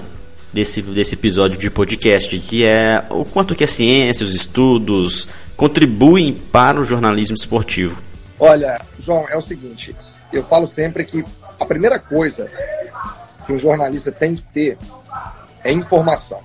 desse, 0.53 0.79
desse 0.79 1.15
episódio 1.15 1.57
de 1.57 1.71
podcast, 1.71 2.37
que 2.37 2.63
é 2.63 3.03
o 3.09 3.25
quanto 3.25 3.55
que 3.55 3.63
a 3.63 3.67
ciência, 3.67 4.23
os 4.23 4.35
estudos 4.35 5.27
contribuem 5.57 6.35
para 6.35 6.79
o 6.79 6.83
jornalismo 6.83 7.35
esportivo. 7.35 7.99
Olha, 8.39 8.79
João, 8.99 9.27
é 9.27 9.35
o 9.35 9.41
seguinte, 9.41 9.95
eu 10.31 10.43
falo 10.43 10.67
sempre 10.67 11.03
que 11.03 11.25
a 11.59 11.65
primeira 11.65 11.97
coisa 11.97 12.47
que 13.47 13.51
um 13.51 13.57
jornalista 13.57 14.11
tem 14.11 14.35
que 14.35 14.43
ter 14.43 14.77
é 15.63 15.71
informação. 15.71 16.41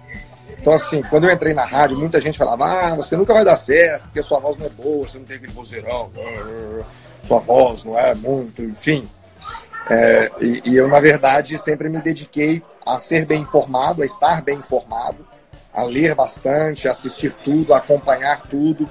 Então, 0.58 0.72
assim, 0.72 1.02
quando 1.10 1.24
eu 1.24 1.30
entrei 1.30 1.52
na 1.52 1.66
rádio, 1.66 1.98
muita 1.98 2.18
gente 2.22 2.38
falava: 2.38 2.64
ah, 2.64 2.94
você 2.96 3.14
nunca 3.14 3.34
vai 3.34 3.44
dar 3.44 3.56
certo, 3.56 4.04
porque 4.04 4.22
sua 4.22 4.38
voz 4.38 4.56
não 4.56 4.64
é 4.64 4.70
boa, 4.70 5.06
você 5.06 5.18
não 5.18 5.26
tem 5.26 5.36
aquele 5.36 5.52
vozeirão, 5.52 6.10
sua 7.22 7.38
voz 7.38 7.84
não 7.84 7.98
é 7.98 8.14
muito, 8.14 8.62
enfim. 8.62 9.06
É, 9.88 10.30
e, 10.40 10.62
e, 10.64 10.76
eu, 10.76 10.88
na 10.88 10.98
verdade, 10.98 11.56
sempre 11.58 11.88
me 11.88 12.00
dediquei 12.00 12.62
a 12.84 12.98
ser 12.98 13.24
bem 13.24 13.42
informado, 13.42 14.02
a 14.02 14.06
estar 14.06 14.42
bem 14.42 14.58
informado, 14.58 15.26
a 15.72 15.82
ler 15.82 16.14
bastante, 16.14 16.88
a 16.88 16.90
assistir 16.90 17.32
tudo, 17.44 17.72
a 17.72 17.78
acompanhar 17.78 18.42
tudo. 18.42 18.88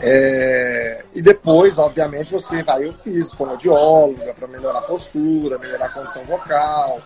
É, 0.00 1.04
e 1.14 1.22
depois, 1.22 1.78
obviamente, 1.78 2.32
você 2.32 2.62
vai, 2.62 2.84
eu 2.84 2.92
fiz 2.92 3.32
fonoaudióloga 3.32 4.34
para 4.34 4.46
melhorar 4.46 4.80
a 4.80 4.82
postura, 4.82 5.58
melhorar 5.58 5.86
a 5.86 5.90
condição 5.90 6.24
vocal, 6.24 6.98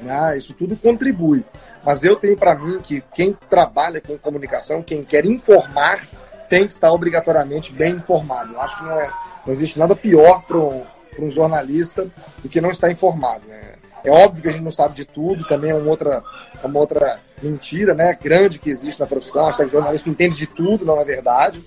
né? 0.00 0.36
isso 0.36 0.54
tudo 0.54 0.76
contribui. 0.76 1.44
Mas 1.84 2.02
eu 2.02 2.16
tenho 2.16 2.36
para 2.36 2.54
mim 2.54 2.78
que 2.80 3.02
quem 3.14 3.32
trabalha 3.48 4.00
com 4.00 4.18
comunicação, 4.18 4.82
quem 4.82 5.04
quer 5.04 5.24
informar, 5.24 6.00
tem 6.48 6.66
que 6.66 6.72
estar 6.72 6.92
obrigatoriamente 6.92 7.72
bem 7.72 7.94
informado. 7.94 8.54
Eu 8.54 8.60
acho 8.60 8.76
que 8.78 8.84
não, 8.84 9.00
é, 9.00 9.10
não 9.46 9.52
existe 9.52 9.78
nada 9.78 9.94
pior 9.94 10.42
para 10.42 10.58
um 10.58 10.84
para 11.14 11.24
um 11.24 11.30
jornalista 11.30 12.06
do 12.42 12.48
que 12.48 12.60
não 12.60 12.70
estar 12.70 12.90
informado. 12.90 13.46
Né? 13.46 13.74
É 14.04 14.10
óbvio 14.10 14.42
que 14.42 14.48
a 14.48 14.52
gente 14.52 14.62
não 14.62 14.70
sabe 14.70 14.94
de 14.94 15.04
tudo, 15.04 15.46
também 15.46 15.70
é 15.70 15.74
uma 15.74 15.90
outra, 15.90 16.22
uma 16.62 16.78
outra 16.78 17.20
mentira 17.42 17.94
né, 17.94 18.16
grande 18.20 18.58
que 18.58 18.68
existe 18.68 19.00
na 19.00 19.06
profissão. 19.06 19.46
Acho 19.46 19.58
que 19.58 19.64
o 19.64 19.68
jornalista 19.68 20.10
entende 20.10 20.36
de 20.36 20.46
tudo, 20.46 20.84
não 20.84 21.00
é 21.00 21.04
verdade. 21.04 21.62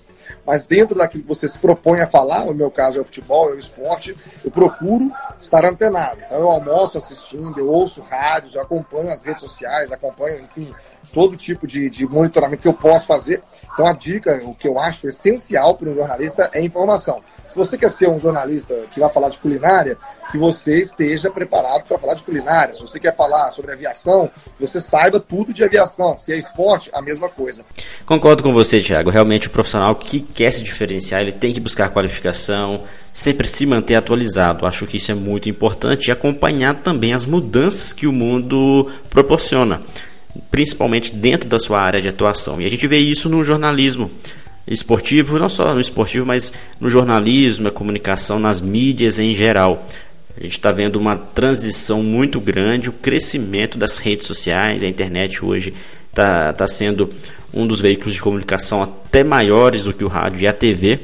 Mas 0.46 0.66
dentro 0.66 0.96
daquilo 0.96 1.22
que 1.22 1.28
você 1.28 1.48
se 1.48 1.58
propõe 1.58 2.00
a 2.00 2.06
falar, 2.06 2.44
no 2.44 2.54
meu 2.54 2.70
caso 2.70 2.98
é 2.98 3.00
o 3.00 3.04
futebol, 3.04 3.50
é 3.50 3.54
o 3.54 3.58
esporte, 3.58 4.16
eu 4.44 4.50
procuro 4.50 5.10
estar 5.38 5.64
antenado. 5.64 6.20
Então 6.24 6.38
eu 6.38 6.48
almoço 6.48 6.98
assistindo, 6.98 7.58
eu 7.58 7.68
ouço 7.68 8.00
rádios, 8.02 8.54
eu 8.54 8.62
acompanho 8.62 9.10
as 9.10 9.22
redes 9.22 9.42
sociais, 9.42 9.90
acompanho, 9.90 10.40
enfim, 10.40 10.72
todo 11.12 11.36
tipo 11.36 11.66
de, 11.66 11.88
de 11.88 12.06
monitoramento 12.06 12.62
que 12.62 12.68
eu 12.68 12.74
posso 12.74 13.06
fazer. 13.06 13.42
Então 13.72 13.86
a 13.86 13.92
dica, 13.92 14.40
o 14.44 14.54
que 14.54 14.68
eu 14.68 14.78
acho 14.78 15.08
essencial 15.08 15.74
para 15.74 15.88
um 15.88 15.94
jornalista 15.94 16.50
é 16.52 16.62
informação. 16.62 17.22
Se 17.46 17.56
você 17.56 17.78
quer 17.78 17.88
ser 17.88 18.08
um 18.08 18.18
jornalista 18.18 18.74
que 18.90 19.00
vai 19.00 19.08
falar 19.08 19.30
de 19.30 19.38
culinária, 19.38 19.96
que 20.30 20.36
você 20.36 20.80
esteja 20.80 21.30
preparado 21.30 21.84
para 21.84 21.96
falar 21.96 22.14
de 22.14 22.22
culinária. 22.22 22.74
Se 22.74 22.80
você 22.80 23.00
quer 23.00 23.16
falar 23.16 23.50
sobre 23.50 23.72
aviação, 23.72 24.30
você 24.60 24.80
saiba 24.80 25.18
tudo 25.18 25.52
de 25.52 25.64
aviação. 25.64 26.18
Se 26.18 26.32
é 26.32 26.36
esporte, 26.36 26.90
a 26.92 27.00
mesma 27.00 27.28
coisa. 27.28 27.64
Concordo 28.04 28.42
com 28.42 28.52
você, 28.52 28.80
Thiago. 28.80 29.08
Realmente 29.08 29.48
o 29.48 29.50
profissional 29.50 29.94
que 29.94 30.20
quer 30.20 30.50
se 30.52 30.62
diferenciar, 30.62 31.22
ele 31.22 31.32
tem 31.32 31.54
que 31.54 31.60
buscar 31.60 31.88
qualificação, 31.88 32.84
sempre 33.14 33.46
se 33.46 33.64
manter 33.64 33.94
atualizado. 33.94 34.66
Acho 34.66 34.86
que 34.86 34.98
isso 34.98 35.10
é 35.10 35.14
muito 35.14 35.48
importante 35.48 36.08
e 36.08 36.12
acompanhar 36.12 36.82
também 36.82 37.14
as 37.14 37.24
mudanças 37.24 37.94
que 37.94 38.06
o 38.06 38.12
mundo 38.12 38.90
proporciona 39.08 39.80
principalmente 40.50 41.14
dentro 41.14 41.48
da 41.48 41.58
sua 41.58 41.80
área 41.80 42.00
de 42.00 42.08
atuação. 42.08 42.60
E 42.60 42.66
a 42.66 42.68
gente 42.68 42.86
vê 42.86 42.98
isso 42.98 43.28
no 43.28 43.42
jornalismo 43.42 44.10
esportivo, 44.66 45.38
não 45.38 45.48
só 45.48 45.74
no 45.74 45.80
esportivo, 45.80 46.26
mas 46.26 46.52
no 46.80 46.90
jornalismo, 46.90 47.64
na 47.64 47.70
comunicação, 47.70 48.38
nas 48.38 48.60
mídias 48.60 49.18
em 49.18 49.34
geral. 49.34 49.86
A 50.36 50.42
gente 50.42 50.52
está 50.52 50.70
vendo 50.70 50.96
uma 50.96 51.16
transição 51.16 52.02
muito 52.02 52.40
grande, 52.40 52.88
o 52.88 52.92
crescimento 52.92 53.76
das 53.76 53.98
redes 53.98 54.26
sociais, 54.26 54.84
a 54.84 54.86
internet 54.86 55.44
hoje 55.44 55.74
está 56.10 56.52
tá 56.52 56.66
sendo 56.66 57.12
um 57.52 57.66
dos 57.66 57.80
veículos 57.80 58.14
de 58.14 58.20
comunicação 58.20 58.82
até 58.82 59.24
maiores 59.24 59.84
do 59.84 59.92
que 59.92 60.04
o 60.04 60.08
rádio 60.08 60.40
e 60.40 60.46
a 60.46 60.52
TV. 60.52 61.00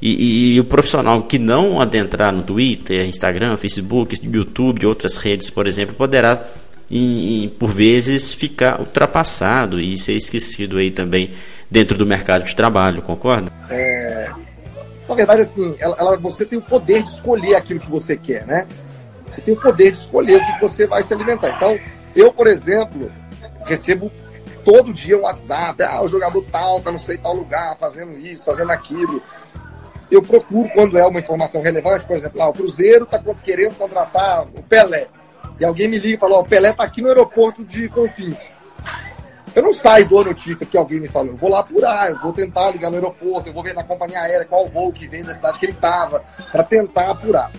E, 0.00 0.10
e, 0.10 0.54
e, 0.54 0.60
o 0.60 0.64
profissional 0.64 1.22
que 1.22 1.38
não 1.38 1.80
adentrar 1.80 2.32
no 2.32 2.42
Twitter, 2.42 3.06
Instagram, 3.06 3.56
Facebook, 3.56 4.18
YouTube 4.24 4.82
e 4.82 4.86
outras 4.86 5.16
redes, 5.16 5.48
por 5.48 5.68
exemplo, 5.68 5.94
poderá 5.94 6.44
e, 6.92 7.46
e, 7.46 7.48
por 7.48 7.70
vezes 7.70 8.34
ficar 8.34 8.78
ultrapassado 8.78 9.80
e 9.80 9.96
ser 9.96 10.12
esquecido 10.12 10.76
aí 10.76 10.90
também 10.90 11.32
dentro 11.70 11.96
do 11.96 12.04
mercado 12.04 12.44
de 12.44 12.54
trabalho, 12.54 13.00
concorda? 13.00 13.50
É, 13.70 14.30
na 15.08 15.14
verdade, 15.14 15.40
assim, 15.40 15.74
ela, 15.80 15.96
ela, 15.98 16.16
você 16.18 16.44
tem 16.44 16.58
o 16.58 16.62
poder 16.62 17.02
de 17.02 17.08
escolher 17.08 17.54
aquilo 17.54 17.80
que 17.80 17.90
você 17.90 18.14
quer, 18.14 18.46
né? 18.46 18.68
Você 19.30 19.40
tem 19.40 19.54
o 19.54 19.56
poder 19.56 19.92
de 19.92 19.98
escolher 19.98 20.36
o 20.36 20.44
que 20.44 20.60
você 20.60 20.86
vai 20.86 21.02
se 21.02 21.14
alimentar. 21.14 21.56
Então, 21.56 21.80
eu, 22.14 22.30
por 22.30 22.46
exemplo, 22.46 23.10
recebo 23.64 24.12
todo 24.62 24.92
dia 24.92 25.16
um 25.16 25.22
WhatsApp, 25.22 25.82
ah, 25.84 26.02
o 26.02 26.08
jogador 26.08 26.44
tal 26.52 26.78
tá 26.82 26.92
não 26.92 26.98
sei 26.98 27.16
tal 27.16 27.34
lugar, 27.34 27.74
fazendo 27.80 28.18
isso, 28.18 28.44
fazendo 28.44 28.70
aquilo. 28.70 29.22
Eu 30.10 30.20
procuro 30.20 30.68
quando 30.74 30.98
é 30.98 31.06
uma 31.06 31.20
informação 31.20 31.62
relevante, 31.62 32.04
por 32.04 32.14
exemplo, 32.14 32.42
ah, 32.42 32.50
o 32.50 32.52
Cruzeiro 32.52 33.04
está 33.04 33.18
querendo 33.42 33.74
contratar 33.76 34.42
o 34.42 34.62
Pelé 34.62 35.08
e 35.58 35.64
alguém 35.64 35.88
me 35.88 35.98
liga 35.98 36.16
e 36.16 36.18
fala, 36.18 36.36
ó, 36.36 36.38
oh, 36.38 36.42
o 36.42 36.46
Pelé 36.46 36.72
tá 36.72 36.84
aqui 36.84 37.02
no 37.02 37.08
aeroporto 37.08 37.64
de 37.64 37.88
Confins. 37.88 38.52
Eu 39.54 39.62
não 39.62 39.74
saio 39.74 40.08
do 40.08 40.24
notícia 40.24 40.64
que 40.64 40.78
alguém 40.78 40.98
me 40.98 41.08
falou, 41.08 41.32
eu 41.32 41.36
vou 41.36 41.50
lá 41.50 41.60
apurar, 41.60 42.10
eu 42.10 42.18
vou 42.18 42.32
tentar 42.32 42.70
ligar 42.70 42.88
no 42.88 42.96
aeroporto, 42.96 43.50
eu 43.50 43.52
vou 43.52 43.62
ver 43.62 43.74
na 43.74 43.84
companhia 43.84 44.20
aérea 44.20 44.46
qual 44.46 44.66
voo 44.66 44.90
que 44.90 45.06
vem 45.06 45.22
da 45.22 45.34
cidade 45.34 45.58
que 45.58 45.66
ele 45.66 45.72
estava, 45.72 46.24
para 46.50 46.62
tentar 46.62 47.10
apurar. 47.10 47.50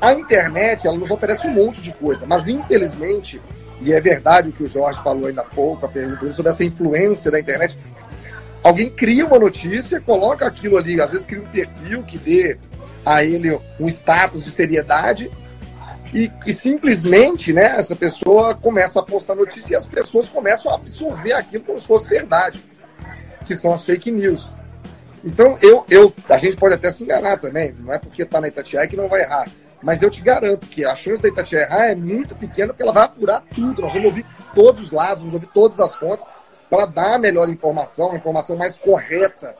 A 0.00 0.14
internet, 0.14 0.86
ela 0.86 0.96
nos 0.96 1.10
oferece 1.10 1.46
um 1.46 1.52
monte 1.52 1.82
de 1.82 1.92
coisa, 1.92 2.26
mas 2.26 2.48
infelizmente, 2.48 3.42
e 3.80 3.92
é 3.92 4.00
verdade 4.00 4.48
o 4.48 4.52
que 4.52 4.64
o 4.64 4.66
Jorge 4.66 5.02
falou 5.02 5.26
ainda 5.26 5.42
há 5.42 5.44
pouco, 5.44 5.84
a 5.84 5.88
pergunta 5.88 6.30
sobre 6.30 6.50
essa 6.50 6.64
influência 6.64 7.30
da 7.30 7.38
internet, 7.38 7.78
alguém 8.62 8.88
cria 8.88 9.26
uma 9.26 9.38
notícia, 9.38 10.00
coloca 10.00 10.46
aquilo 10.46 10.78
ali, 10.78 10.98
às 10.98 11.12
vezes 11.12 11.26
cria 11.26 11.42
um 11.42 11.46
perfil 11.46 12.02
que 12.04 12.16
dê 12.16 12.56
a 13.04 13.22
ele 13.22 13.58
um 13.78 13.86
status 13.86 14.44
de 14.44 14.50
seriedade, 14.50 15.30
e, 16.14 16.30
e, 16.46 16.52
simplesmente, 16.52 17.52
né, 17.52 17.76
essa 17.76 17.96
pessoa 17.96 18.54
começa 18.54 19.00
a 19.00 19.02
postar 19.02 19.34
notícia 19.34 19.74
e 19.74 19.76
as 19.76 19.84
pessoas 19.84 20.28
começam 20.28 20.70
a 20.70 20.76
absorver 20.76 21.32
aquilo 21.32 21.64
como 21.64 21.80
se 21.80 21.86
fosse 21.86 22.08
verdade, 22.08 22.62
que 23.44 23.56
são 23.56 23.74
as 23.74 23.84
fake 23.84 24.12
news. 24.12 24.54
Então, 25.24 25.58
eu, 25.60 25.84
eu, 25.90 26.14
a 26.28 26.38
gente 26.38 26.56
pode 26.56 26.74
até 26.74 26.88
se 26.92 27.02
enganar 27.02 27.38
também, 27.38 27.74
não 27.80 27.92
é 27.92 27.98
porque 27.98 28.22
está 28.22 28.40
na 28.40 28.46
Itatiaia 28.46 28.86
que 28.86 28.96
não 28.96 29.08
vai 29.08 29.22
errar. 29.22 29.48
Mas 29.82 30.00
eu 30.00 30.08
te 30.08 30.20
garanto 30.20 30.68
que 30.68 30.84
a 30.84 30.94
chance 30.94 31.20
da 31.20 31.28
Itatiaia 31.28 31.64
errar 31.64 31.86
é 31.86 31.94
muito 31.96 32.36
pequena, 32.36 32.68
porque 32.68 32.82
ela 32.84 32.92
vai 32.92 33.04
apurar 33.04 33.42
tudo. 33.52 33.82
Nós 33.82 33.92
vamos 33.92 34.08
ouvir 34.08 34.24
todos 34.54 34.82
os 34.82 34.90
lados, 34.92 35.18
vamos 35.18 35.34
ouvir 35.34 35.48
todas 35.52 35.80
as 35.80 35.94
fontes, 35.96 36.24
para 36.70 36.86
dar 36.86 37.14
a 37.16 37.18
melhor 37.18 37.48
informação, 37.48 38.12
a 38.12 38.16
informação 38.16 38.56
mais 38.56 38.76
correta 38.76 39.54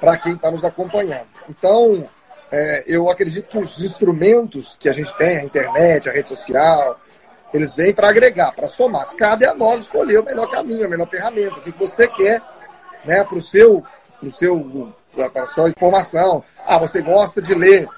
para 0.00 0.16
quem 0.16 0.32
está 0.32 0.50
nos 0.50 0.64
acompanhando. 0.64 1.26
Então, 1.48 2.08
é, 2.52 2.84
eu 2.86 3.08
acredito 3.10 3.48
que 3.48 3.58
os 3.58 3.82
instrumentos 3.82 4.76
que 4.78 4.88
a 4.88 4.92
gente 4.92 5.16
tem, 5.16 5.38
a 5.38 5.44
internet, 5.44 6.08
a 6.08 6.12
rede 6.12 6.28
social, 6.28 7.00
eles 7.54 7.74
vêm 7.74 7.94
para 7.94 8.08
agregar, 8.08 8.52
para 8.52 8.68
somar. 8.68 9.14
Cabe 9.16 9.46
a 9.46 9.54
nós 9.54 9.80
escolher 9.80 10.18
o 10.18 10.24
melhor 10.24 10.50
caminho, 10.50 10.84
a 10.84 10.88
melhor 10.88 11.08
ferramenta, 11.08 11.58
o 11.58 11.62
que 11.62 11.70
você 11.72 12.08
quer 12.08 12.42
né, 13.04 13.24
para 13.24 13.38
o 13.38 13.42
seu, 13.42 13.84
pro 14.18 14.30
seu, 14.30 14.92
para 15.32 15.46
sua 15.46 15.68
informação. 15.68 16.44
Ah, 16.66 16.78
você 16.78 17.00
gosta 17.00 17.40
de 17.40 17.54
ler. 17.54 17.88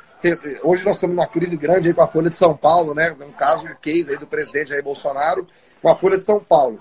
Hoje 0.62 0.85
nós 0.85 0.97
estamos 0.97 1.16
numa 1.16 1.26
crise 1.26 1.56
grande 1.56 1.88
aí 1.88 1.94
com 1.94 2.02
a 2.02 2.06
Folha 2.06 2.30
de 2.30 2.37
São 2.37 2.56
Paulo, 2.56 2.94
né? 2.94 3.14
Um 3.21 3.32
caso, 3.32 3.66
um 3.66 3.75
case 3.75 4.12
aí 4.12 4.18
do 4.18 4.26
presidente 4.26 4.68
Jair 4.68 4.82
Bolsonaro 4.82 5.47
com 5.80 5.88
a 5.88 5.97
Folha 5.97 6.16
de 6.16 6.23
São 6.23 6.38
Paulo. 6.38 6.78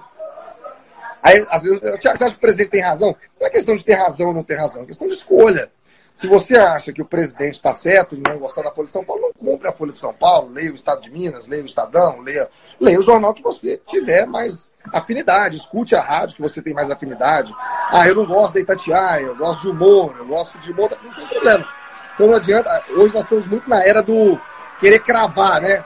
Aí, 1.24 1.44
às 1.50 1.62
vezes, 1.62 1.80
você 1.80 2.08
acha 2.08 2.30
que 2.30 2.36
o 2.36 2.40
presidente 2.40 2.70
tem 2.70 2.82
razão? 2.82 3.16
Não 3.40 3.48
é 3.48 3.50
questão 3.50 3.75
de 3.75 3.84
ter 3.84 3.94
razão 3.94 4.28
ou 4.28 4.34
não 4.34 4.44
ter 4.44 4.56
razão, 4.56 4.84
é 4.84 4.86
questão 4.86 5.08
de 5.08 5.13
escolha. 5.16 5.72
Se 6.13 6.27
você 6.27 6.58
acha 6.58 6.91
que 6.91 7.01
o 7.01 7.06
presidente 7.06 7.56
está 7.56 7.74
certo 7.74 8.15
de 8.15 8.22
não 8.22 8.38
gostar 8.38 8.63
da 8.63 8.72
Folha 8.72 8.86
de 8.86 8.91
São 8.91 9.03
Paulo, 9.03 9.22
não 9.22 9.34
compre 9.34 9.68
a 9.68 9.72
Folha 9.72 9.91
de 9.91 9.98
São 9.98 10.13
Paulo, 10.13 10.51
leia 10.51 10.72
o 10.72 10.75
Estado 10.75 11.01
de 11.01 11.10
Minas, 11.10 11.48
leia 11.48 11.63
o 11.63 11.65
Estadão, 11.65 12.20
leia, 12.20 12.50
leia 12.80 13.00
o 13.00 13.03
jornal 13.03 13.34
que 13.34 13.41
você 13.41 13.82
tiver 13.88 14.27
mais 14.27 14.72
afinidade, 14.94 15.58
escute 15.58 15.96
a 15.96 16.01
rádio 16.01 16.36
que 16.36 16.41
você 16.41 16.62
tem 16.62 16.74
mais 16.74 16.89
afinidade. 16.89 17.53
Ah, 17.89 18.08
eu 18.08 18.15
não 18.15 18.25
gosto 18.25 18.56
da 18.56 18.60
Itatiaia, 18.60 19.25
eu 19.25 19.36
gosto 19.36 19.62
de 19.62 19.70
humor, 19.70 20.15
eu 20.18 20.25
gosto 20.25 20.58
de 20.60 20.72
humor, 20.72 20.89
não 21.03 21.13
tem 21.13 21.27
problema. 21.27 21.68
Então 22.13 22.27
não 22.27 22.36
adianta, 22.36 22.84
hoje 22.89 23.13
nós 23.13 23.24
estamos 23.24 23.48
muito 23.48 23.70
na 23.70 23.84
era 23.84 24.01
do 24.03 24.39
querer 24.80 25.00
cravar, 25.00 25.62
né? 25.62 25.84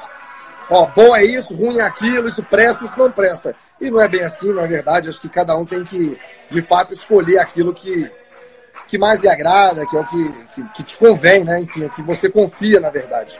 Ó, 0.69 0.87
bom 0.87 1.15
é 1.15 1.23
isso, 1.23 1.55
ruim 1.55 1.77
é 1.77 1.83
aquilo, 1.83 2.27
isso 2.27 2.43
presta, 2.43 2.83
isso 2.83 2.97
não 2.97 3.11
presta. 3.11 3.55
E 3.79 3.91
não 3.91 4.01
é 4.01 4.07
bem 4.07 4.23
assim, 4.23 4.51
na 4.53 4.63
é 4.63 4.67
verdade, 4.67 5.09
acho 5.09 5.21
que 5.21 5.29
cada 5.29 5.55
um 5.55 5.65
tem 5.65 5.83
que, 5.83 6.17
de 6.49 6.61
fato, 6.61 6.93
escolher 6.93 7.39
aquilo 7.39 7.73
que, 7.73 8.09
que 8.87 8.97
mais 8.97 9.21
lhe 9.21 9.29
agrada, 9.29 9.85
que 9.85 9.95
é 9.95 9.99
o 9.99 10.05
que, 10.05 10.31
que, 10.53 10.63
que 10.75 10.83
te 10.83 10.97
convém, 10.97 11.43
né? 11.43 11.61
Enfim, 11.61 11.85
o 11.85 11.89
que 11.89 12.01
você 12.01 12.29
confia, 12.29 12.79
na 12.79 12.89
verdade. 12.89 13.35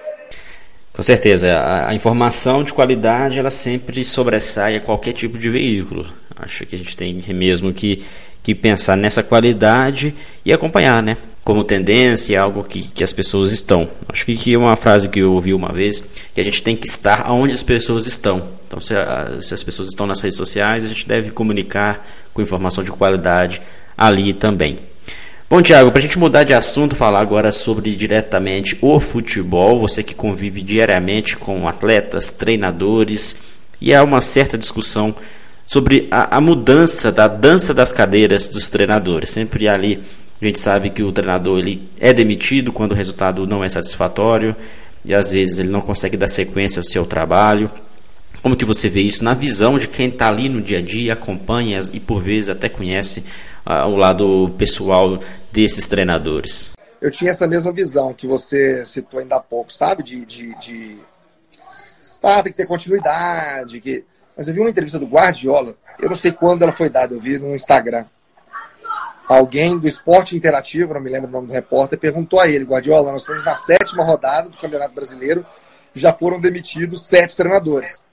Com 0.96 1.04
certeza, 1.04 1.54
a, 1.54 1.89
a, 1.89 1.94
informação 1.94 2.63
de 2.63 2.72
qualidade 2.72 3.38
ela 3.38 3.50
sempre 3.50 4.06
sobressai 4.06 4.77
a 4.77 4.80
qualquer 4.80 5.12
tipo 5.12 5.38
de 5.38 5.50
veículo. 5.50 6.08
Acho 6.38 6.65
que 6.65 6.74
a 6.74 6.77
gente 6.77 6.96
tem 6.96 7.22
mesmo 7.34 7.74
que, 7.74 8.06
que 8.42 8.56
pensar 8.56 8.96
nessa 8.96 9.22
qualidade 9.22 10.15
e 10.46 10.54
acompanhar, 10.54 11.04
né? 11.04 11.18
Como 11.44 11.65
tendência, 11.65 12.42
algo 12.42 12.63
que, 12.63 12.82
que 12.82 13.04
as 13.04 13.12
pessoas 13.12 13.51
estão. 13.51 13.89
Acho 14.08 14.25
que, 14.25 14.38
que 14.38 14.54
é 14.54 14.58
uma 14.58 14.77
frase 14.77 15.10
que 15.10 15.20
eu 15.20 15.34
ouvi 15.34 15.54
uma 15.54 15.72
vez, 15.74 16.01
que 16.34 16.39
a 16.39 16.44
gente 16.44 16.63
tem 16.63 16.77
que 16.77 16.88
estar 16.88 17.30
onde 17.30 17.54
as 17.54 17.62
pessoas 17.62 18.08
estão. 18.08 18.48
Então, 18.65 18.80
se, 18.80 18.96
a, 18.96 19.42
se 19.42 19.54
as 19.54 19.63
pessoas 19.63 19.89
estão 19.89 20.08
nas 20.08 20.22
redes 20.22 20.38
sociais, 20.38 20.86
a 20.86 20.88
gente 20.88 21.06
deve 21.06 21.32
comunicar 21.32 22.08
com 22.34 22.42
informação 22.42 22.84
de 22.84 22.92
qualidade 22.92 23.62
ali 23.98 24.34
também. 24.34 24.80
Bom, 25.48 25.62
Tiago, 25.62 25.92
para 25.92 26.00
a 26.00 26.02
gente 26.02 26.18
mudar 26.18 26.44
de 26.44 26.56
assunto, 26.56 26.96
falar 26.96 27.20
agora 27.20 27.52
sobre 27.52 27.96
diretamente 27.96 28.75
o 28.82 29.00
futebol, 29.00 29.80
você 29.80 30.02
que 30.02 30.16
convive 30.16 30.60
diariamente 30.64 31.38
com 31.38 31.68
atletas, 31.68 32.32
treinadores, 32.32 33.36
e 33.80 33.94
há 33.94 34.04
uma 34.04 34.22
certa 34.22 34.58
discussão 34.58 35.14
sobre 35.68 36.08
a, 36.10 36.38
a 36.38 36.42
mudança 36.42 37.12
da 37.12 37.28
dança 37.28 37.75
das 37.75 37.94
cadeiras 37.94 38.50
dos 38.50 38.72
treinadores. 38.72 39.30
Sempre 39.30 39.70
ali 39.70 40.00
a 40.42 40.46
gente 40.46 40.60
sabe 40.60 40.90
que 40.90 41.04
o 41.04 41.12
treinador 41.12 41.60
ele 41.60 41.88
é 42.00 42.12
demitido 42.12 42.74
quando 42.74 42.94
o 42.94 42.96
resultado 42.96 43.46
não 43.46 43.64
é 43.64 43.70
satisfatório 43.70 44.56
e 45.06 45.14
às 45.14 45.30
vezes 45.30 45.60
ele 45.60 45.70
não 45.70 45.82
consegue 45.82 46.18
dar 46.18 46.28
sequência 46.28 46.80
ao 46.80 46.84
seu 46.84 47.06
trabalho. 47.06 47.70
Como 48.46 48.56
que 48.56 48.64
você 48.64 48.88
vê 48.88 49.02
isso 49.02 49.24
na 49.24 49.34
visão 49.34 49.80
de 49.80 49.88
quem 49.88 50.08
está 50.08 50.30
ali 50.30 50.48
no 50.48 50.62
dia 50.62 50.78
a 50.78 50.82
dia, 50.82 51.14
acompanha 51.14 51.80
e 51.92 52.00
por 52.00 52.22
vezes 52.22 52.52
até 52.52 52.70
conhece 52.70 53.25
o 53.66 53.96
lado 53.96 54.54
pessoal 54.56 55.18
desses 55.52 55.88
treinadores? 55.88 56.74
Eu 57.02 57.10
tinha 57.10 57.32
essa 57.32 57.48
mesma 57.48 57.72
visão 57.72 58.14
que 58.14 58.28
você 58.28 58.86
citou 58.86 59.20
ainda 59.20 59.38
há 59.38 59.40
pouco, 59.40 59.74
sabe? 59.74 60.04
De, 60.04 60.24
de, 60.24 60.54
de... 60.60 61.00
Ah, 62.22 62.44
tem 62.44 62.52
que 62.52 62.58
ter 62.60 62.68
continuidade. 62.68 63.82
Que... 63.82 64.04
Mas 64.38 64.48
eu 64.48 64.54
vi 64.54 64.60
uma 64.60 64.70
entrevista 64.70 65.00
do 65.00 65.08
Guardiola, 65.08 65.75
eu 65.98 66.08
não 66.08 66.16
sei 66.16 66.32
quando 66.32 66.62
ela 66.62 66.72
foi 66.72 66.88
dada, 66.88 67.16
eu 67.16 67.20
vi 67.20 67.40
no 67.40 67.56
Instagram. 67.56 68.06
Alguém 69.28 69.75
do 69.80 69.88
esporte 69.88 70.38
interativo, 70.38 70.94
não 70.94 71.02
me 71.02 71.10
lembro 71.10 71.30
o 71.30 71.32
nome 71.32 71.48
do 71.48 71.54
repórter, 71.54 71.98
perguntou 71.98 72.40
a 72.40 72.48
ele, 72.48 72.64
Guardiola, 72.64 73.12
nós 73.12 73.22
estamos 73.22 73.44
na 73.44 73.56
sétima 73.56 74.04
rodada 74.04 74.50
do 74.50 74.58
Campeonato 74.58 74.94
Brasileiro, 74.94 75.44
já 75.96 76.14
foram 76.14 76.40
demitidos 76.40 77.08
sete 77.08 77.36
treinadores. 77.36 78.06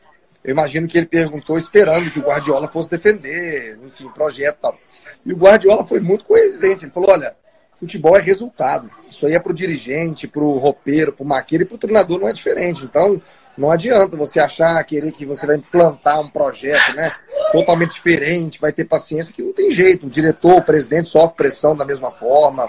Eu 0.45 0.51
imagino 0.51 0.89
que 0.89 0.99
ele 0.99 1.07
perguntou 1.07 1.57
esperando 1.57 2.11
que 2.11 2.19
o 2.19 2.23
Guardiola 2.23 2.67
fosse 2.69 2.91
defender, 2.91 3.79
enfim, 3.85 4.09
projeto 4.09 4.57
e 4.57 4.61
tal. 4.61 4.79
E 5.25 5.33
o 5.33 5.37
Guardiola 5.37 5.85
foi 5.85 6.01
muito 6.01 6.25
coerente. 6.25 6.85
Ele 6.85 6.93
falou: 6.93 7.11
olha, 7.11 7.37
futebol 7.77 8.17
é 8.17 8.21
resultado. 8.21 8.91
Isso 9.09 9.27
aí 9.27 9.35
é 9.35 9.41
pro 9.41 9.55
dirigente, 9.55 10.27
pro 10.27 10.59
roupeiro, 10.59 11.13
pro 11.13 11.25
maqueiro 11.25 11.65
e 11.65 11.67
pro 11.67 11.79
treinador 11.79 12.19
não 12.19 12.29
é 12.29 12.33
diferente. 12.33 12.85
Então, 12.85 13.23
não 13.57 13.71
adianta 13.71 14.17
você 14.17 14.41
achar, 14.41 14.83
querer 14.85 15.13
que 15.13 15.27
você 15.27 15.47
vai 15.47 15.57
implantar 15.57 16.21
um 16.21 16.29
projeto, 16.29 16.95
né? 16.95 17.13
Totalmente 17.53 17.93
diferente, 17.93 18.59
vai 18.59 18.73
ter 18.73 18.87
paciência, 18.87 19.35
que 19.35 19.43
não 19.43 19.53
tem 19.53 19.71
jeito. 19.71 20.07
O 20.07 20.11
diretor, 20.11 20.57
o 20.57 20.63
presidente 20.63 21.09
sofre 21.09 21.37
pressão 21.37 21.77
da 21.77 21.85
mesma 21.85 22.11
forma. 22.11 22.67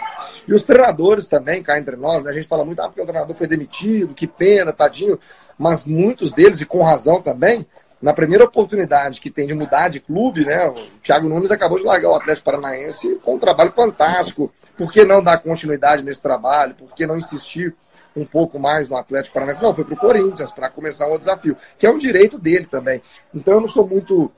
E 0.48 0.54
os 0.54 0.64
treinadores 0.64 1.28
também, 1.28 1.64
cá 1.64 1.80
entre 1.80 1.96
nós, 1.96 2.24
né? 2.24 2.32
A 2.32 2.34
gente 2.34 2.48
fala 2.48 2.66
muito, 2.66 2.82
ah, 2.82 2.88
porque 2.88 3.02
o 3.02 3.06
treinador 3.06 3.36
foi 3.36 3.48
demitido, 3.48 4.14
que 4.14 4.28
pena, 4.28 4.74
tadinho. 4.74 5.18
Mas 5.58 5.86
muitos 5.86 6.32
deles, 6.32 6.60
e 6.60 6.66
com 6.66 6.84
razão 6.84 7.22
também, 7.22 7.66
na 8.02 8.14
primeira 8.14 8.44
oportunidade 8.44 9.22
que 9.22 9.30
tem 9.30 9.48
de 9.48 9.54
mudar 9.54 9.88
de 9.88 10.00
clube, 10.00 10.46
né? 10.46 10.68
O 10.68 10.76
Thiago 11.02 11.30
Nunes 11.30 11.52
acabou 11.52 11.78
de 11.78 11.86
largar 11.86 12.10
o 12.10 12.16
Atlético 12.16 12.46
Paranaense 12.46 13.16
com 13.24 13.36
um 13.36 13.40
trabalho 13.40 13.72
fantástico. 13.72 14.52
Por 14.78 14.92
que 14.92 15.06
não 15.06 15.24
dar 15.24 15.38
continuidade 15.38 16.04
nesse 16.04 16.22
trabalho? 16.22 16.76
Por 16.76 16.94
que 16.94 17.06
não 17.06 17.18
insistir 17.18 17.74
um 18.16 18.26
pouco 18.26 18.60
mais 18.60 18.90
no 18.90 18.98
Atlético 18.98 19.34
Paranaense. 19.34 19.62
Não, 19.62 19.74
foi 19.74 19.84
para 19.84 19.94
o 19.94 19.98
Corinthians 19.98 20.52
para 20.52 20.70
começar 20.70 21.08
um 21.08 21.18
desafio, 21.18 21.58
que 21.78 21.86
é 21.86 21.90
um 21.90 21.98
direito 21.98 22.38
dele 22.38 22.66
também. 22.66 23.02
Então 23.34 23.56
eu 23.56 23.62
não 23.62 23.68
sou 23.68 23.88
muito. 23.88 24.32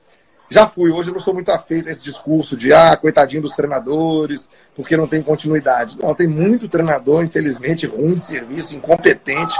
Já 0.48 0.66
fui, 0.68 0.92
hoje 0.92 1.10
eu 1.10 1.12
não 1.12 1.20
sou 1.20 1.34
muito 1.34 1.50
afeito 1.50 1.88
a 1.88 1.90
esse 1.90 2.04
discurso 2.04 2.56
de, 2.56 2.72
ah, 2.72 2.96
coitadinho 2.96 3.42
dos 3.42 3.56
treinadores, 3.56 4.48
porque 4.76 4.96
não 4.96 5.08
tem 5.08 5.20
continuidade. 5.20 5.98
Não, 6.00 6.14
tem 6.14 6.28
muito 6.28 6.68
treinador, 6.68 7.24
infelizmente, 7.24 7.84
ruim 7.84 8.14
de 8.14 8.22
serviço, 8.22 8.76
incompetente, 8.76 9.58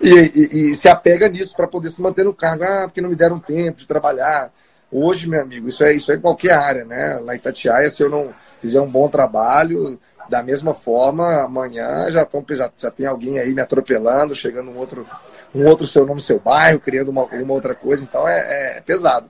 e, 0.00 0.10
e, 0.10 0.70
e 0.70 0.74
se 0.74 0.88
apega 0.88 1.28
nisso 1.28 1.54
para 1.56 1.66
poder 1.66 1.88
se 1.90 2.00
manter 2.00 2.24
no 2.24 2.34
cargo, 2.34 2.64
ah, 2.64 2.82
porque 2.84 3.00
não 3.00 3.10
me 3.10 3.16
deram 3.16 3.38
tempo 3.38 3.78
de 3.78 3.86
trabalhar. 3.86 4.50
Hoje, 4.90 5.28
meu 5.28 5.40
amigo, 5.40 5.68
isso 5.68 5.82
é, 5.82 5.92
isso 5.94 6.12
é 6.12 6.16
em 6.16 6.20
qualquer 6.20 6.52
área, 6.52 6.84
né? 6.84 7.18
Lá 7.20 7.34
em 7.34 7.38
Itatiaia, 7.38 7.88
se 7.88 8.02
eu 8.02 8.08
não 8.08 8.32
fizer 8.60 8.80
um 8.80 8.88
bom 8.88 9.08
trabalho, 9.08 9.98
da 10.28 10.42
mesma 10.42 10.72
forma, 10.72 11.42
amanhã 11.42 12.10
já, 12.10 12.24
tão, 12.24 12.44
já, 12.50 12.70
já 12.76 12.90
tem 12.90 13.06
alguém 13.06 13.38
aí 13.38 13.52
me 13.54 13.60
atropelando, 13.60 14.34
chegando 14.34 14.70
um 14.70 14.78
outro, 14.78 15.06
um 15.54 15.66
outro 15.66 15.86
seu 15.86 16.06
nome, 16.06 16.20
seu 16.20 16.38
bairro, 16.38 16.80
criando 16.80 17.10
uma, 17.10 17.24
uma 17.24 17.52
outra 17.54 17.74
coisa, 17.74 18.02
então 18.02 18.26
é, 18.26 18.78
é 18.78 18.80
pesado. 18.80 19.28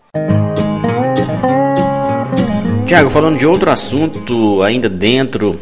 Tiago, 2.86 3.10
falando 3.10 3.38
de 3.38 3.46
outro 3.46 3.70
assunto, 3.70 4.62
ainda 4.62 4.88
dentro 4.88 5.58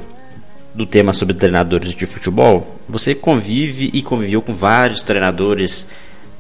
do 0.75 0.87
tema 0.87 1.13
sobre 1.13 1.35
treinadores 1.35 1.95
de 1.95 2.07
futebol, 2.07 2.79
você 2.89 3.15
convive 3.15 3.91
e 3.93 4.03
conviveu 4.03 4.41
com 4.41 4.55
vários 4.55 5.03
treinadores 5.03 5.87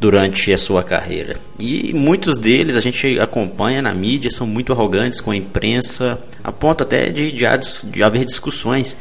durante 0.00 0.52
a 0.52 0.58
sua 0.58 0.82
carreira. 0.82 1.36
E 1.60 1.92
muitos 1.92 2.38
deles 2.38 2.74
a 2.74 2.80
gente 2.80 3.20
acompanha 3.20 3.80
na 3.80 3.94
mídia, 3.94 4.30
são 4.30 4.46
muito 4.46 4.72
arrogantes 4.72 5.20
com 5.20 5.30
a 5.30 5.36
imprensa, 5.36 6.18
a 6.42 6.50
ponto 6.50 6.82
até 6.82 7.08
de, 7.08 7.30
de, 7.30 7.44
de 7.84 8.02
haver 8.02 8.24
discussões 8.24 8.96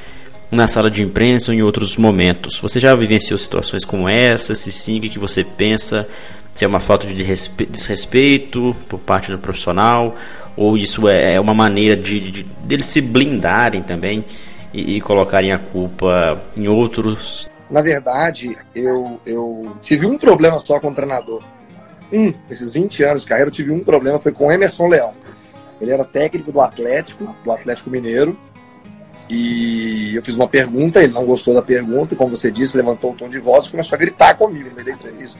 na 0.52 0.68
sala 0.68 0.92
de 0.92 1.02
imprensa 1.02 1.50
ou 1.50 1.58
em 1.58 1.62
outros 1.64 1.96
momentos. 1.96 2.60
Você 2.60 2.80
já 2.80 2.94
vivenciou 2.94 3.40
situações 3.40 3.86
como 3.86 4.08
essa? 4.08 4.54
Se 4.54 4.72
sim, 4.72 5.00
o 5.00 5.02
que 5.02 5.18
você 5.18 5.44
pensa? 5.44 6.08
Se 6.54 6.66
é 6.66 6.68
uma 6.68 6.80
falta 6.80 7.08
de 7.08 7.16
desrespeito 7.16 8.76
por 8.88 9.00
parte 9.00 9.32
do 9.32 9.40
profissional? 9.40 10.16
Ou 10.56 10.78
isso 10.78 11.08
é, 11.08 11.36
é 11.36 11.40
uma 11.40 11.54
maneira 11.54 11.96
de, 11.96 12.20
de 12.20 12.44
deles 12.44 12.86
se 12.86 13.00
blindarem 13.00 13.82
também 13.82 14.24
e, 14.74 14.98
e 14.98 15.02
colocarem 15.02 15.52
a 15.52 15.60
culpa 15.60 16.42
em 16.56 16.68
outros 16.68 17.50
na 17.72 17.82
verdade, 17.82 18.58
eu, 18.76 19.18
eu 19.26 19.78
tive 19.82 20.06
um 20.06 20.18
problema 20.18 20.60
só 20.60 20.78
com 20.78 20.90
o 20.90 20.94
treinador. 20.94 21.42
Um, 22.12 22.34
esses 22.50 22.74
20 22.74 23.04
anos 23.06 23.22
de 23.22 23.28
carreira, 23.28 23.48
eu 23.48 23.54
tive 23.54 23.72
um 23.72 23.80
problema, 23.80 24.20
foi 24.20 24.34
com 24.34 24.48
o 24.48 24.52
Emerson 24.52 24.90
Leão. 24.90 25.14
Ele 25.80 25.92
era 25.92 26.04
técnico 26.04 26.52
do 26.52 26.60
Atlético, 26.60 27.34
do 27.46 27.52
Atlético 27.52 27.90
Mineiro. 27.90 28.38
E 29.30 30.14
eu 30.14 30.22
fiz 30.22 30.36
uma 30.36 30.50
pergunta, 30.50 31.02
ele 31.02 31.14
não 31.14 31.26
gostou 31.26 31.54
da 31.54 31.62
pergunta, 31.62 32.14
e 32.14 32.18
como 32.18 32.36
você 32.36 32.52
disse, 32.52 32.76
levantou 32.76 33.12
um 33.12 33.16
tom 33.16 33.30
de 33.30 33.40
voz 33.40 33.66
e 33.66 33.72
começou 33.72 33.96
a 33.96 34.00
gritar 34.00 34.38
comigo 34.38 34.68
no 34.68 34.76
meio 34.76 34.88
da 34.88 34.92
entrevista. 34.92 35.40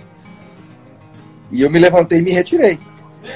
E 1.52 1.62
eu 1.62 1.70
me 1.70 1.80
levantei 1.80 2.20
e 2.20 2.22
me 2.22 2.32
retirei. 2.32 2.80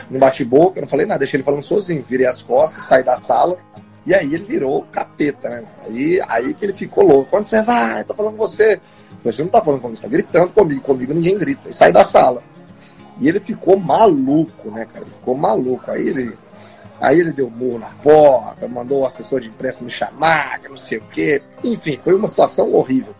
Não 0.09 0.17
bati 0.17 0.45
boca, 0.45 0.79
não 0.79 0.87
falei 0.87 1.05
nada, 1.05 1.19
deixei 1.19 1.37
ele 1.37 1.43
falando 1.43 1.63
sozinho. 1.63 2.05
Virei 2.07 2.25
as 2.25 2.41
costas, 2.41 2.83
saí 2.83 3.03
da 3.03 3.17
sala 3.17 3.57
e 4.05 4.13
aí 4.13 4.33
ele 4.33 4.43
virou 4.43 4.85
capeta, 4.91 5.49
né? 5.49 5.63
Aí, 5.81 6.21
aí 6.27 6.53
que 6.53 6.63
ele 6.63 6.73
ficou 6.73 7.03
louco. 7.03 7.31
Quando 7.31 7.45
você 7.45 7.61
vai, 7.63 8.03
tá 8.03 8.13
falando 8.13 8.37
com 8.37 8.47
você. 8.47 8.79
Você 9.23 9.41
não 9.41 9.49
tá 9.49 9.63
falando 9.63 9.81
comigo, 9.81 9.97
você 9.97 10.03
tá 10.03 10.09
gritando 10.09 10.49
comigo. 10.49 10.81
Comigo 10.81 11.13
ninguém 11.13 11.37
grita. 11.37 11.69
E 11.69 11.73
sai 11.73 11.91
da 11.91 12.03
sala. 12.03 12.43
E 13.19 13.27
ele 13.27 13.39
ficou 13.39 13.79
maluco, 13.79 14.69
né, 14.69 14.85
cara? 14.85 15.03
Ele 15.03 15.13
ficou 15.13 15.35
maluco. 15.35 15.89
Aí 15.89 16.07
ele, 16.07 16.37
aí 17.01 17.19
ele 17.19 17.31
deu 17.31 17.49
murro 17.49 17.79
na 17.79 17.89
porta, 18.03 18.67
mandou 18.67 19.01
o 19.01 19.05
assessor 19.05 19.39
de 19.39 19.47
imprensa 19.47 19.83
me 19.83 19.89
chamar, 19.89 20.59
que 20.59 20.69
não 20.69 20.77
sei 20.77 20.99
o 20.99 21.03
quê. 21.11 21.41
Enfim, 21.63 21.99
foi 22.03 22.13
uma 22.13 22.27
situação 22.27 22.71
horrível. 22.73 23.15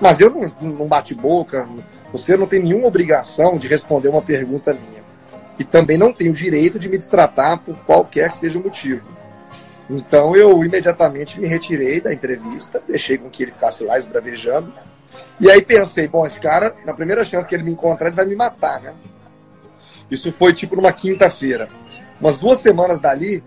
Mas 0.00 0.18
eu 0.18 0.30
não, 0.30 0.70
não 0.70 0.88
bati 0.88 1.14
boca. 1.14 1.68
Você 2.10 2.36
não 2.36 2.48
tem 2.48 2.60
nenhuma 2.60 2.88
obrigação 2.88 3.56
de 3.56 3.68
responder 3.68 4.08
uma 4.08 4.22
pergunta 4.22 4.74
minha. 4.74 5.00
E 5.56 5.64
também 5.64 5.96
não 5.96 6.12
tem 6.12 6.30
o 6.30 6.32
direito 6.32 6.80
de 6.80 6.88
me 6.88 6.98
destratar 6.98 7.60
por 7.60 7.76
qualquer 7.84 8.30
que 8.30 8.38
seja 8.38 8.58
o 8.58 8.62
motivo. 8.62 9.19
Então 9.90 10.36
eu 10.36 10.64
imediatamente 10.64 11.40
me 11.40 11.48
retirei 11.48 12.00
da 12.00 12.14
entrevista, 12.14 12.80
deixei 12.86 13.18
com 13.18 13.28
que 13.28 13.42
ele 13.42 13.50
ficasse 13.50 13.82
lá 13.82 13.98
esbravejando. 13.98 14.72
E 15.40 15.50
aí 15.50 15.60
pensei, 15.60 16.06
bom, 16.06 16.24
esse 16.24 16.38
cara, 16.38 16.76
na 16.86 16.94
primeira 16.94 17.24
chance 17.24 17.48
que 17.48 17.54
ele 17.56 17.64
me 17.64 17.72
encontrar, 17.72 18.06
ele 18.06 18.16
vai 18.16 18.24
me 18.24 18.36
matar, 18.36 18.80
né? 18.80 18.94
Isso 20.08 20.30
foi 20.32 20.52
tipo 20.52 20.76
numa 20.76 20.92
quinta-feira. 20.92 21.66
Umas 22.20 22.38
duas 22.38 22.58
semanas 22.58 23.00
dali, 23.00 23.42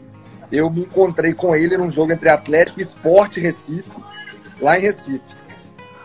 eu 0.51 0.69
me 0.69 0.81
encontrei 0.81 1.33
com 1.33 1.55
ele 1.55 1.77
num 1.77 1.89
jogo 1.89 2.11
entre 2.11 2.27
Atlético 2.27 2.79
e 2.79 2.81
Esporte 2.81 3.39
Recife, 3.39 3.89
lá 4.59 4.77
em 4.77 4.81
Recife. 4.81 5.21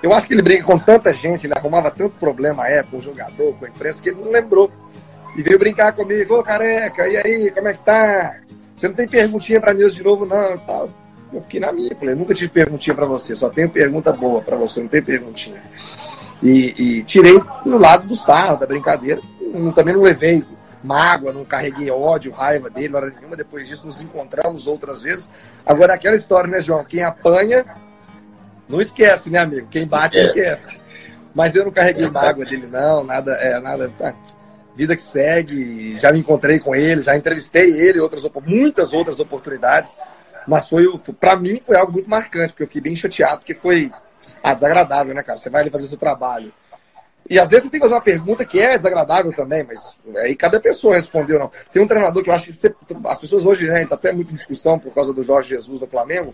Eu 0.00 0.12
acho 0.12 0.28
que 0.28 0.34
ele 0.34 0.42
briga 0.42 0.62
com 0.62 0.78
tanta 0.78 1.12
gente, 1.12 1.46
ele 1.46 1.54
arrumava 1.56 1.90
tanto 1.90 2.16
problema 2.16 2.62
à 2.62 2.70
época, 2.70 2.92
com 2.92 2.96
o 2.98 3.00
jogador, 3.00 3.54
com 3.54 3.64
a 3.64 3.68
imprensa, 3.68 4.00
que 4.00 4.10
ele 4.10 4.20
não 4.20 4.30
lembrou. 4.30 4.70
E 5.36 5.42
veio 5.42 5.58
brincar 5.58 5.92
comigo, 5.92 6.38
ô 6.38 6.42
careca, 6.44 7.08
e 7.08 7.16
aí, 7.16 7.50
como 7.50 7.66
é 7.66 7.72
que 7.72 7.84
tá? 7.84 8.36
Você 8.78 8.86
não 8.86 8.94
tem 8.94 9.08
perguntinha 9.08 9.60
para 9.60 9.74
mim 9.74 9.88
de 9.88 10.02
novo, 10.04 10.24
não, 10.24 10.56
tal. 10.58 10.88
Eu 11.32 11.40
fiquei 11.42 11.58
na 11.58 11.72
minha, 11.72 11.96
falei, 11.96 12.14
nunca 12.14 12.32
tive 12.32 12.48
perguntinha 12.48 12.94
para 12.94 13.06
você, 13.06 13.34
só 13.34 13.50
tenho 13.50 13.68
pergunta 13.68 14.12
boa 14.12 14.40
para 14.40 14.56
você, 14.56 14.80
não 14.80 14.88
tem 14.88 15.02
perguntinha. 15.02 15.60
E, 16.40 16.74
e, 16.78 17.02
tirei 17.02 17.42
no 17.66 17.76
lado 17.76 18.06
do 18.06 18.14
sarro, 18.14 18.56
da 18.56 18.66
brincadeira. 18.66 19.20
Não, 19.52 19.72
também 19.72 19.94
não 19.94 20.02
levei 20.02 20.44
mágoa, 20.82 21.32
não 21.32 21.44
carreguei 21.44 21.90
ódio, 21.90 22.30
raiva 22.30 22.70
dele, 22.70 22.94
hora 22.94 23.10
nenhuma. 23.10 23.36
Depois 23.36 23.66
disso, 23.66 23.84
nos 23.84 24.00
encontramos 24.00 24.68
outras 24.68 25.02
vezes. 25.02 25.28
Agora, 25.66 25.94
aquela 25.94 26.14
história, 26.14 26.48
né, 26.48 26.60
João? 26.60 26.84
Quem 26.84 27.02
apanha, 27.02 27.64
não 28.68 28.80
esquece, 28.80 29.28
né, 29.28 29.40
amigo? 29.40 29.66
Quem 29.68 29.88
bate, 29.88 30.16
é. 30.16 30.26
esquece. 30.26 30.78
Mas 31.34 31.52
eu 31.56 31.64
não 31.64 31.72
carreguei 31.72 32.08
mágoa 32.08 32.44
dele, 32.44 32.68
não, 32.70 33.02
nada, 33.02 33.32
é, 33.32 33.58
nada. 33.58 33.92
Vida 34.78 34.94
que 34.94 35.02
segue, 35.02 35.98
já 35.98 36.12
me 36.12 36.20
encontrei 36.20 36.60
com 36.60 36.72
ele, 36.72 37.00
já 37.00 37.16
entrevistei 37.16 37.68
ele, 37.72 37.98
outras, 37.98 38.22
muitas 38.46 38.92
outras 38.92 39.18
oportunidades, 39.18 39.96
mas 40.46 40.68
foi, 40.68 40.86
para 41.18 41.34
mim 41.34 41.60
foi 41.66 41.76
algo 41.76 41.90
muito 41.90 42.08
marcante, 42.08 42.52
porque 42.52 42.62
eu 42.62 42.66
fiquei 42.68 42.82
bem 42.82 42.94
chateado, 42.94 43.38
porque 43.38 43.54
foi 43.54 43.90
ah, 44.40 44.54
desagradável, 44.54 45.12
né, 45.12 45.24
cara? 45.24 45.36
Você 45.36 45.50
vai 45.50 45.62
ali 45.62 45.70
fazer 45.70 45.88
seu 45.88 45.98
trabalho. 45.98 46.54
E 47.28 47.40
às 47.40 47.48
vezes 47.48 47.64
você 47.64 47.70
tem 47.72 47.80
que 47.80 47.86
fazer 47.86 47.94
uma 47.96 48.00
pergunta 48.00 48.44
que 48.44 48.60
é 48.60 48.76
desagradável 48.76 49.32
também, 49.32 49.64
mas 49.64 49.98
aí 50.18 50.36
cada 50.36 50.60
pessoa 50.60 50.94
respondeu, 50.94 51.40
não. 51.40 51.50
Tem 51.72 51.82
um 51.82 51.86
treinador 51.88 52.22
que 52.22 52.30
eu 52.30 52.34
acho 52.34 52.46
que 52.46 52.52
você, 52.52 52.72
as 53.06 53.20
pessoas 53.20 53.44
hoje, 53.46 53.66
né, 53.66 53.84
tá 53.84 53.96
até 53.96 54.12
muito 54.12 54.30
em 54.30 54.36
discussão 54.36 54.78
por 54.78 54.94
causa 54.94 55.12
do 55.12 55.24
Jorge 55.24 55.48
Jesus 55.48 55.80
do 55.80 55.88
Flamengo, 55.88 56.32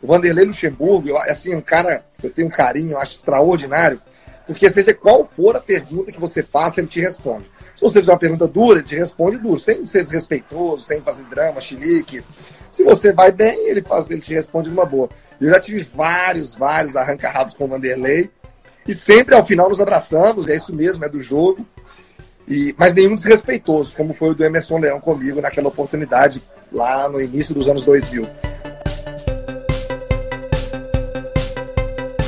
o 0.00 0.06
Vanderlei 0.06 0.44
Luxemburgo, 0.44 1.08
eu, 1.08 1.18
assim, 1.18 1.52
um 1.52 1.60
cara, 1.60 2.04
eu 2.22 2.30
tenho 2.30 2.46
um 2.46 2.50
carinho, 2.50 2.92
eu 2.92 2.98
acho 2.98 3.16
extraordinário, 3.16 4.00
porque 4.46 4.70
seja 4.70 4.94
qual 4.94 5.24
for 5.24 5.56
a 5.56 5.60
pergunta 5.60 6.12
que 6.12 6.20
você 6.20 6.44
faça, 6.44 6.78
ele 6.78 6.86
te 6.86 7.00
responde. 7.00 7.50
Se 7.74 7.82
você 7.82 8.00
fizer 8.00 8.12
uma 8.12 8.18
pergunta 8.18 8.46
dura, 8.46 8.78
ele 8.78 8.88
te 8.88 8.96
responde 8.96 9.38
duro, 9.38 9.58
sem 9.58 9.86
ser 9.86 10.02
desrespeitoso, 10.02 10.84
sem 10.84 11.00
fazer 11.00 11.24
drama, 11.24 11.60
chilique. 11.60 12.22
Se 12.70 12.84
você 12.84 13.12
vai 13.12 13.32
bem, 13.32 13.68
ele, 13.68 13.82
faz, 13.82 14.10
ele 14.10 14.20
te 14.20 14.32
responde 14.32 14.68
de 14.68 14.74
uma 14.74 14.84
boa. 14.84 15.08
Eu 15.40 15.50
já 15.50 15.58
tive 15.58 15.82
vários, 15.94 16.54
vários 16.54 16.94
arranca-rabos 16.96 17.54
com 17.54 17.64
o 17.64 17.68
Vanderlei. 17.68 18.30
E 18.86 18.94
sempre 18.94 19.34
ao 19.34 19.44
final 19.44 19.68
nos 19.68 19.80
abraçamos, 19.80 20.48
é 20.48 20.56
isso 20.56 20.74
mesmo, 20.74 21.04
é 21.04 21.08
do 21.08 21.20
jogo. 21.20 21.66
E, 22.46 22.74
mas 22.76 22.94
nenhum 22.94 23.14
desrespeitoso, 23.14 23.94
como 23.96 24.12
foi 24.12 24.30
o 24.30 24.34
do 24.34 24.44
Emerson 24.44 24.78
Leão 24.78 25.00
comigo 25.00 25.40
naquela 25.40 25.68
oportunidade 25.68 26.42
lá 26.70 27.08
no 27.08 27.20
início 27.20 27.54
dos 27.54 27.68
anos 27.68 27.84
2000. 27.84 28.26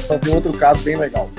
Então 0.04 0.18
tem 0.18 0.34
outro 0.34 0.52
caso 0.54 0.82
bem 0.82 0.96
legal. 0.96 1.30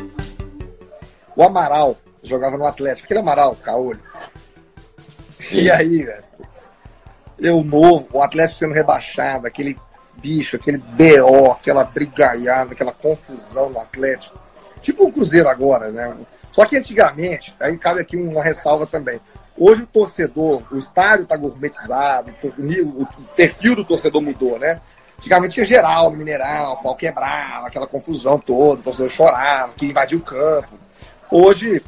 O 1.36 1.44
Amaral, 1.44 1.98
jogava 2.26 2.58
no 2.58 2.66
Atlético, 2.66 3.06
aquele 3.06 3.20
Amaral, 3.20 3.56
Caolho. 3.56 4.00
E 5.52 5.70
aí, 5.70 6.04
velho, 6.04 6.24
eu 7.40 7.64
novo, 7.64 8.08
o 8.14 8.22
Atlético 8.22 8.60
sendo 8.60 8.74
rebaixado, 8.74 9.48
aquele 9.48 9.78
bicho, 10.18 10.56
aquele 10.56 10.78
BO, 10.78 11.52
aquela 11.52 11.84
brigaiada, 11.84 12.74
aquela 12.74 12.92
confusão 12.92 13.70
no 13.70 13.80
Atlético. 13.80 14.40
Tipo 14.82 15.06
o 15.06 15.12
Cruzeiro 15.12 15.50
agora, 15.50 15.90
né? 15.92 16.16
Só 16.52 16.66
que 16.66 16.78
antigamente, 16.78 17.56
aí 17.60 17.78
cabe 17.78 18.00
aqui 18.00 18.16
uma 18.16 18.44
ressalva 18.44 18.88
também. 18.88 19.20
Hoje 19.58 19.84
o 19.84 19.88
torcedor, 19.88 20.62
o 20.72 20.78
estádio 20.78 21.24
está 21.24 21.36
gourmetizado, 21.36 22.34
o 22.54 23.08
perfil 23.36 23.76
do 23.76 23.86
torcedor 23.86 24.22
mudou, 24.22 24.58
né? 24.58 24.80
Antigamente 25.18 25.56
tinha 25.56 25.66
geral 25.66 26.10
no 26.10 26.18
Mineirão, 26.18 26.78
pau 26.78 26.96
quebrava, 26.96 27.68
aquela 27.68 27.88
confusão 27.88 28.38
toda, 28.38 28.82
o 28.82 28.84
torcedor 28.84 29.10
chorava, 29.10 29.74
que 29.74 29.86
invadiu 29.86 30.20
o 30.20 30.24
campo. 30.24 30.78
Hoje, 31.32 31.82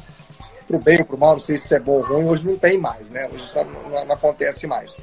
pro 0.68 0.78
bem 0.78 0.98
ou 0.98 1.06
pro 1.06 1.18
mal, 1.18 1.32
não 1.32 1.40
sei 1.40 1.56
se 1.56 1.64
isso 1.64 1.74
é 1.74 1.80
bom 1.80 1.92
ou 1.92 2.02
ruim, 2.02 2.26
hoje 2.26 2.46
não 2.46 2.58
tem 2.58 2.78
mais, 2.78 3.10
né? 3.10 3.26
Hoje 3.26 3.44
isso 3.44 3.56
não, 3.56 4.04
não 4.04 4.14
acontece 4.14 4.66
mais. 4.66 4.98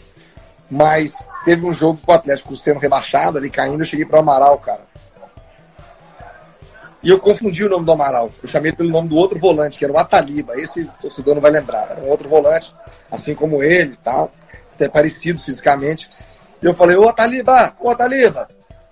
Mas 0.69 1.27
teve 1.43 1.65
um 1.65 1.73
jogo 1.73 1.99
com 2.05 2.11
o 2.11 2.15
Atlético 2.15 2.55
sendo 2.55 2.79
rebaixado 2.79 3.39
ali, 3.39 3.49
caindo, 3.49 3.81
eu 3.81 3.85
cheguei 3.85 4.05
pro 4.05 4.19
Amaral, 4.19 4.59
cara. 4.59 4.81
E 7.01 7.09
eu 7.09 7.19
confundi 7.19 7.63
o 7.63 7.69
nome 7.69 7.85
do 7.85 7.91
Amaral. 7.91 8.31
Eu 8.41 8.49
chamei 8.49 8.71
pelo 8.71 8.89
nome 8.89 9.09
do 9.09 9.15
outro 9.15 9.37
volante, 9.37 9.77
que 9.77 9.85
era 9.85 9.93
o 9.93 9.97
Ataliba. 9.97 10.59
Esse 10.59 10.85
torcedor 10.99 11.35
não 11.35 11.41
vai 11.41 11.51
lembrar. 11.51 11.91
Era 11.91 12.01
um 12.01 12.09
outro 12.09 12.27
volante, 12.27 12.73
assim 13.11 13.35
como 13.35 13.61
ele 13.61 13.93
e 13.93 13.97
tal. 13.97 14.31
Até 14.73 14.89
parecido 14.89 15.39
fisicamente. 15.39 16.09
E 16.63 16.65
eu 16.65 16.73
falei, 16.73 16.97
ô 16.97 17.07
Ataliba, 17.07 17.75
ô 17.79 17.91
Ataliba. 17.91 18.47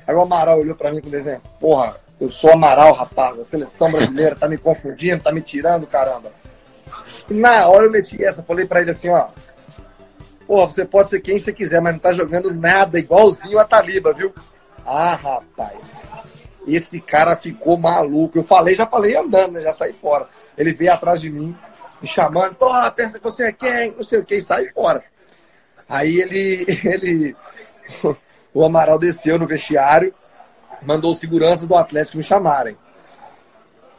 Aí 0.06 0.14
o 0.14 0.22
Amaral 0.22 0.60
olhou 0.60 0.76
pra 0.76 0.92
mim 0.92 1.02
com 1.02 1.10
desenho. 1.10 1.42
Porra, 1.60 1.96
eu 2.22 2.30
sou 2.30 2.52
Amaral, 2.52 2.94
rapaz. 2.94 3.40
A 3.40 3.44
seleção 3.44 3.92
brasileira 3.92 4.36
tá 4.36 4.48
me 4.48 4.60
confundindo, 4.60 5.24
tá 5.24 5.32
me 5.32 5.42
tirando, 5.42 5.88
caramba. 5.88 6.32
Na 7.30 7.68
hora 7.68 7.86
eu 7.86 7.92
meti 7.92 8.24
essa. 8.24 8.44
Falei 8.44 8.66
pra 8.66 8.82
ele 8.82 8.92
assim, 8.92 9.10
ó. 9.10 9.28
Porra, 10.46 10.68
você 10.68 10.86
pode 10.86 11.10
ser 11.10 11.22
quem 11.22 11.38
você 11.38 11.54
quiser, 11.54 11.82
mas 11.82 11.94
não 11.94 12.00
tá 12.00 12.14
jogando 12.14 12.54
nada 12.54 13.00
igualzinho 13.00 13.60
a 13.60 13.66
Taliba, 13.66 14.14
viu? 14.14 14.34
Ah, 14.86 15.16
rapaz. 15.16 16.04
Esse 16.68 17.00
cara 17.00 17.36
ficou 17.36 17.78
maluco. 17.78 18.38
Eu 18.38 18.44
falei, 18.44 18.76
já 18.76 18.86
falei 18.86 19.16
andando, 19.16 19.54
né? 19.54 19.62
Já 19.62 19.74
saí 19.74 19.94
fora. 19.94 20.28
Ele 20.58 20.74
veio 20.74 20.94
atrás 20.94 21.20
de 21.22 21.30
mim, 21.30 21.56
me 22.02 22.08
chamando, 22.08 22.56
porra, 22.56 22.92
pensa 22.92 23.18
que 23.18 23.24
você 23.24 23.48
é 23.48 23.52
quem? 23.52 23.92
Não 23.92 24.04
sei 24.04 24.20
o 24.20 24.26
que, 24.26 24.40
sai 24.42 24.70
fora. 24.70 25.04
Aí 25.88 26.22
ele, 26.22 26.66
ele, 26.84 27.36
o 28.54 28.64
Amaral 28.64 29.00
desceu 29.00 29.40
no 29.40 29.48
vestiário, 29.48 30.14
mandou 30.82 31.12
os 31.12 31.20
seguranças 31.20 31.68
do 31.68 31.76
Atlético 31.76 32.18
me 32.18 32.24
chamarem. 32.24 32.78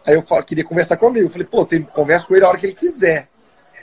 Aí 0.07 0.14
eu 0.14 0.23
queria 0.43 0.64
conversar 0.64 0.97
comigo. 0.97 1.27
Eu 1.27 1.31
falei, 1.31 1.47
pô, 1.47 1.64
tem, 1.64 1.83
conversa 1.83 2.27
com 2.27 2.35
ele 2.35 2.45
a 2.45 2.49
hora 2.49 2.59
que 2.59 2.67
ele 2.67 2.75
quiser. 2.75 3.29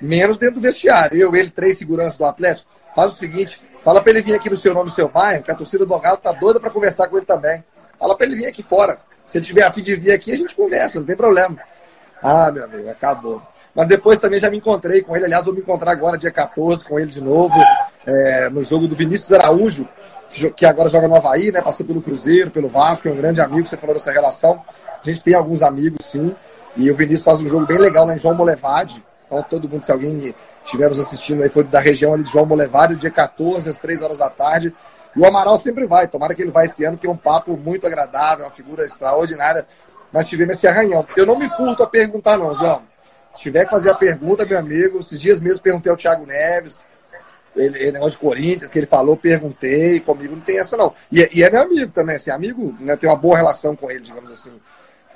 Menos 0.01 0.37
dentro 0.37 0.55
do 0.55 0.61
vestiário. 0.61 1.19
Eu, 1.19 1.35
ele, 1.35 1.49
três 1.49 1.77
seguranças 1.77 2.17
do 2.17 2.25
Atlético. 2.25 2.69
Faz 2.95 3.13
o 3.13 3.15
seguinte, 3.15 3.61
fala 3.83 4.01
pra 4.01 4.11
ele 4.11 4.21
vir 4.21 4.35
aqui 4.35 4.49
no 4.49 4.57
seu 4.57 4.73
nome, 4.73 4.89
no 4.89 4.95
seu 4.95 5.07
bairro, 5.07 5.43
que 5.43 5.51
a 5.51 5.55
torcida 5.55 5.85
do 5.85 5.99
Galo 5.99 6.17
tá 6.17 6.31
doida 6.31 6.59
pra 6.59 6.69
conversar 6.69 7.07
com 7.07 7.17
ele 7.17 7.25
também. 7.25 7.63
Fala 7.97 8.15
pra 8.15 8.25
ele 8.25 8.35
vir 8.35 8.47
aqui 8.47 8.61
fora. 8.61 8.99
Se 9.25 9.37
ele 9.37 9.45
tiver 9.45 9.63
a 9.63 9.71
fim 9.71 9.81
de 9.81 9.95
vir 9.95 10.11
aqui, 10.11 10.31
a 10.31 10.35
gente 10.35 10.53
conversa, 10.53 10.99
não 10.99 11.05
tem 11.05 11.15
problema. 11.15 11.57
Ah, 12.21 12.51
meu 12.51 12.65
amigo, 12.65 12.89
acabou. 12.89 13.41
Mas 13.73 13.87
depois 13.87 14.19
também 14.19 14.39
já 14.39 14.49
me 14.49 14.57
encontrei 14.57 15.01
com 15.01 15.15
ele. 15.15 15.25
Aliás, 15.25 15.45
vou 15.45 15.53
me 15.53 15.61
encontrar 15.61 15.91
agora, 15.91 16.17
dia 16.17 16.31
14, 16.31 16.83
com 16.83 16.99
ele 16.99 17.09
de 17.09 17.21
novo, 17.21 17.55
é, 18.05 18.49
no 18.49 18.61
jogo 18.61 18.87
do 18.87 18.95
Vinícius 18.95 19.31
Araújo, 19.31 19.87
que 20.55 20.65
agora 20.65 20.89
joga 20.89 21.07
no 21.07 21.15
Havaí, 21.15 21.51
né? 21.51 21.61
Passou 21.61 21.85
pelo 21.85 22.01
Cruzeiro, 22.01 22.51
pelo 22.51 22.67
Vasco, 22.67 23.07
é 23.07 23.11
um 23.11 23.15
grande 23.15 23.41
amigo. 23.41 23.65
Você 23.65 23.77
falou 23.77 23.95
dessa 23.95 24.11
relação. 24.11 24.61
A 25.01 25.09
gente 25.09 25.23
tem 25.23 25.33
alguns 25.33 25.61
amigos, 25.61 26.05
sim. 26.05 26.35
E 26.75 26.89
o 26.89 26.95
Vinícius 26.95 27.25
faz 27.25 27.41
um 27.41 27.47
jogo 27.47 27.65
bem 27.65 27.77
legal 27.77 28.05
lá 28.05 28.13
em 28.13 28.17
João 28.17 28.35
Molevade. 28.35 29.03
Então, 29.25 29.43
todo 29.43 29.67
mundo, 29.67 29.83
se 29.83 29.91
alguém 29.91 30.33
estiver 30.63 30.89
nos 30.89 30.99
assistindo 30.99 31.43
aí, 31.43 31.49
for 31.49 31.63
da 31.63 31.79
região 31.79 32.13
ali 32.13 32.23
de 32.23 32.31
João 32.31 32.45
Molevade, 32.45 32.95
dia 32.95 33.09
14, 33.09 33.69
às 33.69 33.79
3 33.79 34.03
horas 34.03 34.17
da 34.17 34.29
tarde. 34.29 34.73
E 35.15 35.19
o 35.19 35.25
Amaral 35.25 35.57
sempre 35.57 35.85
vai, 35.85 36.07
tomara 36.07 36.33
que 36.35 36.41
ele 36.41 36.51
vá 36.51 36.63
esse 36.63 36.83
ano, 36.85 36.97
que 36.97 37.07
é 37.07 37.09
um 37.09 37.17
papo 37.17 37.57
muito 37.57 37.85
agradável, 37.85 38.45
uma 38.45 38.51
figura 38.51 38.83
extraordinária. 38.83 39.65
Mas 40.11 40.27
tivemos 40.27 40.55
esse 40.55 40.67
arranhão. 40.67 41.05
Eu 41.15 41.25
não 41.25 41.37
me 41.37 41.49
furto 41.49 41.83
a 41.83 41.87
perguntar, 41.87 42.37
não, 42.37 42.55
João. 42.55 42.83
Se 43.33 43.41
tiver 43.41 43.65
que 43.65 43.71
fazer 43.71 43.89
a 43.89 43.95
pergunta, 43.95 44.45
meu 44.45 44.59
amigo, 44.59 44.99
esses 44.99 45.19
dias 45.19 45.39
mesmo 45.39 45.61
perguntei 45.61 45.89
ao 45.89 45.97
Thiago 45.97 46.25
Neves, 46.25 46.85
ele, 47.55 47.77
ele 47.77 47.91
negócio 47.93 48.11
de 48.11 48.17
Corinthians, 48.17 48.71
que 48.71 48.79
ele 48.79 48.87
falou, 48.87 49.15
perguntei, 49.15 49.99
comigo 50.01 50.35
não 50.35 50.41
tem 50.41 50.59
essa 50.59 50.77
não. 50.77 50.93
E, 51.11 51.27
e 51.31 51.43
é 51.43 51.49
meu 51.49 51.61
amigo 51.61 51.91
também, 51.91 52.15
assim, 52.15 52.29
amigo, 52.29 52.75
né, 52.79 52.95
tem 52.95 53.09
uma 53.09 53.15
boa 53.15 53.37
relação 53.37 53.75
com 53.75 53.89
ele, 53.89 54.01
digamos 54.01 54.31
assim. 54.31 54.59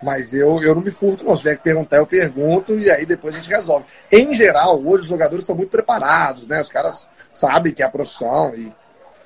Mas 0.02 0.34
eu, 0.34 0.62
eu 0.62 0.76
não 0.76 0.82
me 0.82 0.92
furto, 0.92 1.24
não. 1.24 1.36
Se 1.36 1.42
tiver 1.42 1.58
que 1.58 1.64
perguntar, 1.64 1.98
eu 1.98 2.08
pergunto 2.08 2.78
e 2.78 2.90
aí 2.92 3.06
depois 3.06 3.36
a 3.36 3.40
gente 3.40 3.50
resolve. 3.50 3.86
Em 4.12 4.34
geral, 4.34 4.80
hoje 4.80 5.04
os 5.04 5.10
jogadores 5.10 5.46
são 5.46 5.56
muito 5.56 5.70
preparados, 5.70 6.48
né? 6.48 6.62
Os 6.62 6.70
caras 6.70 7.10
sabem 7.32 7.74
que 7.74 7.82
é 7.82 7.86
a 7.86 7.90
profissão 7.90 8.54
e 8.56 8.72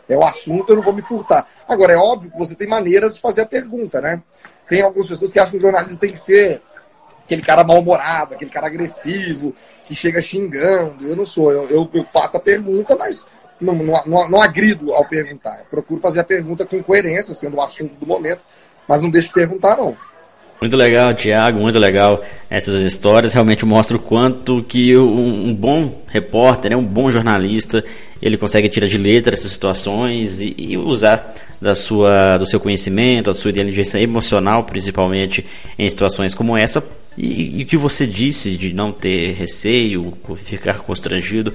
é 0.08 0.18
o 0.18 0.26
assunto, 0.26 0.72
eu 0.72 0.76
não 0.76 0.84
vou 0.84 0.94
me 0.94 1.04
furtar. 1.04 1.48
Agora, 1.68 1.94
é 1.94 1.98
óbvio 1.98 2.32
que 2.32 2.38
você 2.38 2.56
tem 2.56 2.68
maneiras 2.68 3.14
de 3.14 3.22
fazer 3.22 3.42
a 3.42 3.46
pergunta, 3.46 4.02
né? 4.02 4.22
Tem 4.68 4.82
algumas 4.82 5.08
pessoas 5.08 5.32
que 5.32 5.40
acham 5.40 5.52
que 5.52 5.58
o 5.58 5.62
jornalista 5.62 6.00
tem 6.00 6.12
que 6.12 6.20
ser 6.20 6.62
aquele 7.24 7.44
cara 7.44 7.64
mal-humorado, 7.64 8.34
aquele 8.34 8.50
cara 8.50 8.66
agressivo, 8.66 9.56
que 9.86 9.94
chega 9.94 10.20
xingando. 10.20 11.08
Eu 11.08 11.16
não 11.16 11.26
sou, 11.26 11.52
eu, 11.52 11.70
eu, 11.70 11.90
eu 11.94 12.06
faço 12.12 12.38
a 12.38 12.40
pergunta, 12.40 12.96
mas 12.96 13.28
não, 13.62 13.76
não, 13.76 14.04
não, 14.06 14.30
não, 14.30 14.42
agrido 14.42 14.94
ao 14.94 15.06
perguntar. 15.06 15.60
Eu 15.60 15.66
procuro 15.66 16.02
fazer 16.02 16.22
a 16.22 16.24
pergunta 16.24 16.66
com 16.66 16.82
coerência, 16.82 17.36
sendo 17.36 17.58
o 17.58 17.62
assunto 17.62 17.94
do 17.96 18.08
momento, 18.08 18.44
mas 18.88 19.02
não 19.02 19.12
deixo 19.12 19.28
de 19.28 19.34
perguntar, 19.36 19.78
não. 19.78 19.96
Muito 20.62 20.76
legal, 20.76 21.14
Tiago, 21.14 21.58
muito 21.58 21.80
legal 21.80 22.24
essas 22.50 22.84
histórias. 22.84 23.32
Realmente 23.32 23.64
mostra 23.64 23.96
o 23.96 24.00
quanto 24.00 24.62
que 24.64 24.96
um, 24.98 25.48
um, 25.48 25.56
bom 25.56 26.04
repórter, 26.08 26.72
né, 26.72 26.76
um 26.76 26.86
bom 26.86 27.10
jornalista, 27.10 27.84
ele 28.22 28.38
consegue 28.38 28.68
tirar 28.68 28.88
de 28.88 28.98
letra 28.98 29.34
essas 29.34 29.54
situações 29.54 30.42
e, 30.42 30.54
e, 30.58 30.78
usar 30.78 31.34
da 31.62 31.74
sua, 31.74 32.38
do 32.38 32.46
seu 32.46 32.60
conhecimento, 32.60 33.28
da 33.28 33.36
sua 33.36 33.52
inteligência 33.52 34.00
emocional, 34.00 34.66
principalmente 34.66 35.46
em 35.78 35.90
situações 35.90 36.36
como 36.36 36.58
essa. 36.58 36.84
E, 37.18 37.64
o 37.64 37.66
que 37.66 37.78
você 37.78 38.06
disse 38.06 38.58
de 38.58 38.74
não 38.74 38.92
ter 38.92 39.32
receio, 39.36 40.14
ficar 40.36 40.80
constrangido, 40.80 41.54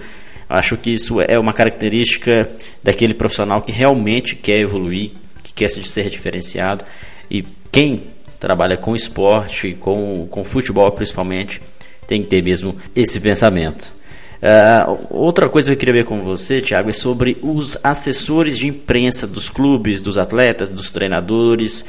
acho 0.48 0.78
que 0.78 0.88
isso 0.88 1.20
é 1.20 1.38
uma 1.38 1.52
característica 1.52 2.48
daquele 2.82 3.12
profissional 3.12 3.60
que 3.60 3.70
realmente 3.70 4.34
quer 4.34 4.60
evoluir, 4.60 5.10
que 5.42 5.52
quer 5.52 5.68
ser 5.68 6.08
diferenciado. 6.08 6.86
E 7.30 7.44
quem 7.70 8.13
trabalha 8.44 8.76
com 8.76 8.94
esporte, 8.94 9.72
com, 9.80 10.26
com 10.30 10.44
futebol 10.44 10.92
principalmente, 10.92 11.62
tem 12.06 12.22
que 12.22 12.28
ter 12.28 12.42
mesmo 12.42 12.76
esse 12.94 13.18
pensamento. 13.18 13.90
Uh, 14.34 15.06
outra 15.08 15.48
coisa 15.48 15.70
que 15.70 15.72
eu 15.72 15.78
queria 15.78 15.94
ver 15.94 16.04
com 16.04 16.20
você, 16.20 16.60
Thiago, 16.60 16.90
é 16.90 16.92
sobre 16.92 17.38
os 17.40 17.78
assessores 17.82 18.58
de 18.58 18.68
imprensa 18.68 19.26
dos 19.26 19.48
clubes, 19.48 20.02
dos 20.02 20.18
atletas, 20.18 20.70
dos 20.70 20.92
treinadores. 20.92 21.86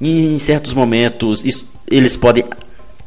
Em 0.00 0.38
certos 0.38 0.72
momentos, 0.72 1.44
isso, 1.44 1.70
eles 1.86 2.16
podem. 2.16 2.44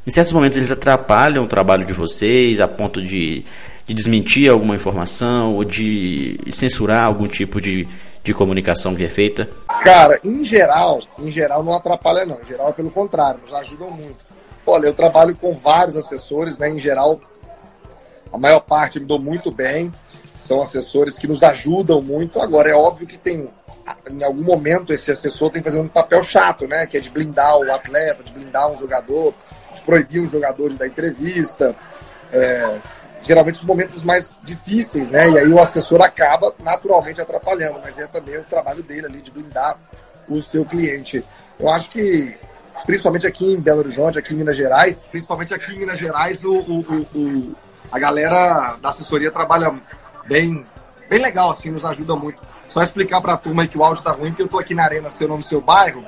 Em 0.06 0.12
certos 0.12 0.32
momentos, 0.32 0.60
eles 0.60 0.70
atrapalham 0.70 1.46
o 1.46 1.48
trabalho 1.48 1.88
de 1.88 1.94
vocês 1.94 2.60
a 2.60 2.68
ponto 2.68 3.02
de, 3.02 3.44
de 3.88 3.94
desmentir 3.96 4.52
alguma 4.52 4.76
informação 4.76 5.56
ou 5.56 5.64
de 5.64 6.40
censurar 6.52 7.06
algum 7.06 7.28
tipo 7.28 7.60
de, 7.60 7.88
de 8.24 8.34
comunicação 8.34 8.96
que 8.96 9.04
é 9.04 9.10
feita? 9.10 9.50
Cara, 9.82 10.20
em 10.24 10.44
geral, 10.46 11.02
em 11.20 11.32
geral 11.32 11.64
não 11.64 11.74
atrapalha 11.74 12.26
não. 12.26 12.40
Em 12.42 12.46
geral 12.46 12.74
pelo 12.74 12.92
contrário, 12.92 13.42
nos 13.42 13.54
ajudam 13.54 13.90
muito. 13.90 14.26
Olha, 14.66 14.88
eu 14.88 14.94
trabalho 14.94 15.36
com 15.38 15.56
vários 15.56 15.96
assessores, 15.96 16.58
né? 16.58 16.70
Em 16.70 16.80
geral, 16.80 17.20
a 18.32 18.38
maior 18.38 18.60
parte 18.62 19.00
me 19.00 19.06
dou 19.06 19.20
muito 19.20 19.52
bem. 19.52 19.92
São 20.36 20.62
assessores 20.62 21.18
que 21.18 21.28
nos 21.28 21.42
ajudam 21.42 22.02
muito. 22.02 22.40
Agora, 22.40 22.70
é 22.70 22.74
óbvio 22.74 23.08
que 23.08 23.18
tem, 23.18 23.50
em 24.10 24.24
algum 24.24 24.44
momento, 24.44 24.94
esse 24.94 25.12
assessor 25.12 25.52
tem 25.52 25.62
que 25.62 25.70
fazer 25.70 25.82
um 25.82 25.88
papel 25.88 26.24
chato, 26.24 26.68
né? 26.68 26.86
Que 26.86 26.98
é 26.98 27.00
de 27.00 27.10
blindar 27.10 27.58
o 27.58 27.72
atleta, 27.72 28.24
de 28.24 28.34
blindar 28.34 28.72
um 28.72 28.78
jogador, 28.78 29.34
de 29.74 29.82
proibir 29.82 30.20
os 30.20 30.30
jogadores 30.30 30.78
da 30.78 30.86
entrevista. 30.86 31.76
É, 32.32 32.80
geralmente 33.22 33.56
os 33.56 33.64
momentos 33.64 34.04
mais 34.04 34.38
difíceis, 34.44 35.10
né? 35.10 35.30
E 35.30 35.40
aí 35.40 35.48
o 35.48 35.60
assessor 35.60 36.02
acaba 36.02 36.54
naturalmente 36.64 37.22
atrapalhando, 37.22 37.80
mas 37.84 37.98
é 38.00 38.08
também 38.08 38.38
o 38.38 38.44
trabalho 38.44 38.82
dele 38.84 39.06
ali 39.06 39.22
de 39.22 39.32
blindar 39.32 39.78
o 40.28 40.42
seu 40.42 40.66
cliente. 40.66 41.24
Eu 41.60 41.70
acho 41.70 41.90
que, 41.90 42.36
principalmente 42.86 43.28
aqui 43.28 43.46
em 43.46 43.60
Belo 43.60 43.80
Horizonte, 43.80 44.18
aqui 44.18 44.34
em 44.34 44.38
Minas 44.38 44.58
Gerais, 44.58 45.08
principalmente 45.10 45.54
aqui 45.54 45.74
em 45.74 45.80
Minas 45.80 46.00
Gerais, 46.00 46.44
o, 46.44 46.58
o, 46.60 46.80
o 47.16 47.56
a 47.92 48.00
galera 48.00 48.78
da 48.82 48.90
assessoria 48.90 49.32
trabalha 49.32 49.74
bem, 50.26 50.66
bem 51.10 51.22
legal, 51.22 51.52
assim, 51.52 51.70
nos 51.70 51.86
ajuda 51.86 52.16
muito. 52.16 52.42
Só 52.70 52.82
explicar 52.82 53.22
para 53.22 53.34
a 53.34 53.38
turma 53.38 53.68
que 53.68 53.78
o 53.78 53.84
áudio 53.84 54.04
tá 54.04 54.12
ruim, 54.12 54.30
porque 54.30 54.44
eu 54.44 54.48
tô 54.48 54.58
aqui 54.58 54.74
na 54.74 54.84
Arena, 54.84 55.10
seu 55.10 55.28
nome, 55.28 55.44
seu 55.44 55.60
bairro, 55.60 56.06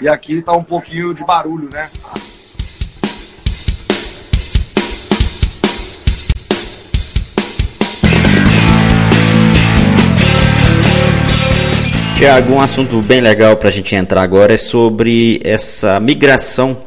e 0.00 0.08
aqui 0.08 0.40
tá 0.40 0.52
um 0.52 0.64
pouquinho 0.64 1.12
de 1.12 1.24
barulho, 1.24 1.68
né? 1.70 1.88
Tiago, 12.16 12.54
um 12.54 12.60
assunto 12.62 13.02
bem 13.02 13.20
legal 13.20 13.58
para 13.58 13.68
a 13.68 13.72
gente 13.72 13.94
entrar 13.94 14.22
agora 14.22 14.54
é 14.54 14.56
sobre 14.56 15.38
essa 15.44 16.00
migração 16.00 16.78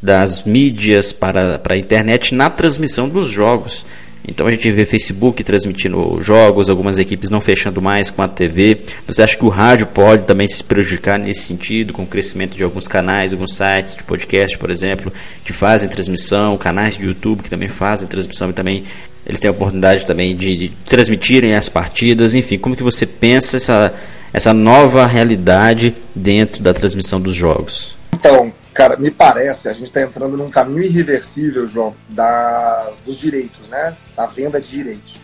das 0.00 0.44
mídias 0.44 1.12
para, 1.12 1.58
para 1.58 1.74
a 1.74 1.78
internet 1.78 2.34
na 2.34 2.48
transmissão 2.48 3.06
dos 3.06 3.28
jogos. 3.28 3.84
Então 4.26 4.46
a 4.46 4.50
gente 4.50 4.70
vê 4.70 4.86
Facebook 4.86 5.44
transmitindo 5.44 6.22
jogos, 6.22 6.70
algumas 6.70 6.98
equipes 6.98 7.28
não 7.28 7.42
fechando 7.42 7.82
mais 7.82 8.10
com 8.10 8.22
a 8.22 8.28
TV. 8.28 8.78
Você 9.06 9.22
acha 9.22 9.36
que 9.36 9.44
o 9.44 9.50
rádio 9.50 9.86
pode 9.86 10.24
também 10.24 10.48
se 10.48 10.64
prejudicar 10.64 11.18
nesse 11.18 11.42
sentido, 11.42 11.92
com 11.92 12.04
o 12.04 12.06
crescimento 12.06 12.56
de 12.56 12.64
alguns 12.64 12.88
canais, 12.88 13.34
alguns 13.34 13.54
sites 13.54 13.94
de 13.94 14.02
podcast, 14.02 14.56
por 14.56 14.70
exemplo, 14.70 15.12
que 15.44 15.52
fazem 15.52 15.90
transmissão, 15.90 16.56
canais 16.56 16.96
de 16.96 17.04
YouTube 17.04 17.42
que 17.42 17.50
também 17.50 17.68
fazem 17.68 18.08
transmissão 18.08 18.48
e 18.48 18.54
também 18.54 18.84
eles 19.26 19.40
têm 19.40 19.50
a 19.50 19.52
oportunidade 19.52 20.06
também 20.06 20.34
de, 20.34 20.56
de 20.56 20.68
transmitirem 20.86 21.54
as 21.54 21.68
partidas, 21.68 22.34
enfim, 22.34 22.56
como 22.56 22.74
que 22.74 22.82
você 22.82 23.04
pensa 23.04 23.58
essa, 23.58 23.92
essa 24.32 24.52
nova 24.52 25.06
realidade 25.06 25.94
dentro 26.14 26.62
da 26.62 26.72
transmissão 26.72 27.20
dos 27.20 27.34
jogos? 27.34 27.94
Então, 28.12 28.52
Cara, 28.72 28.96
me 28.96 29.10
parece, 29.10 29.68
a 29.68 29.72
gente 29.72 29.88
está 29.88 30.00
entrando 30.00 30.36
num 30.36 30.48
caminho 30.48 30.84
irreversível, 30.84 31.66
João, 31.66 31.94
das, 32.08 33.00
dos 33.00 33.18
direitos, 33.18 33.68
né? 33.68 33.96
Da 34.16 34.26
venda 34.26 34.60
de 34.60 34.70
direitos. 34.70 35.18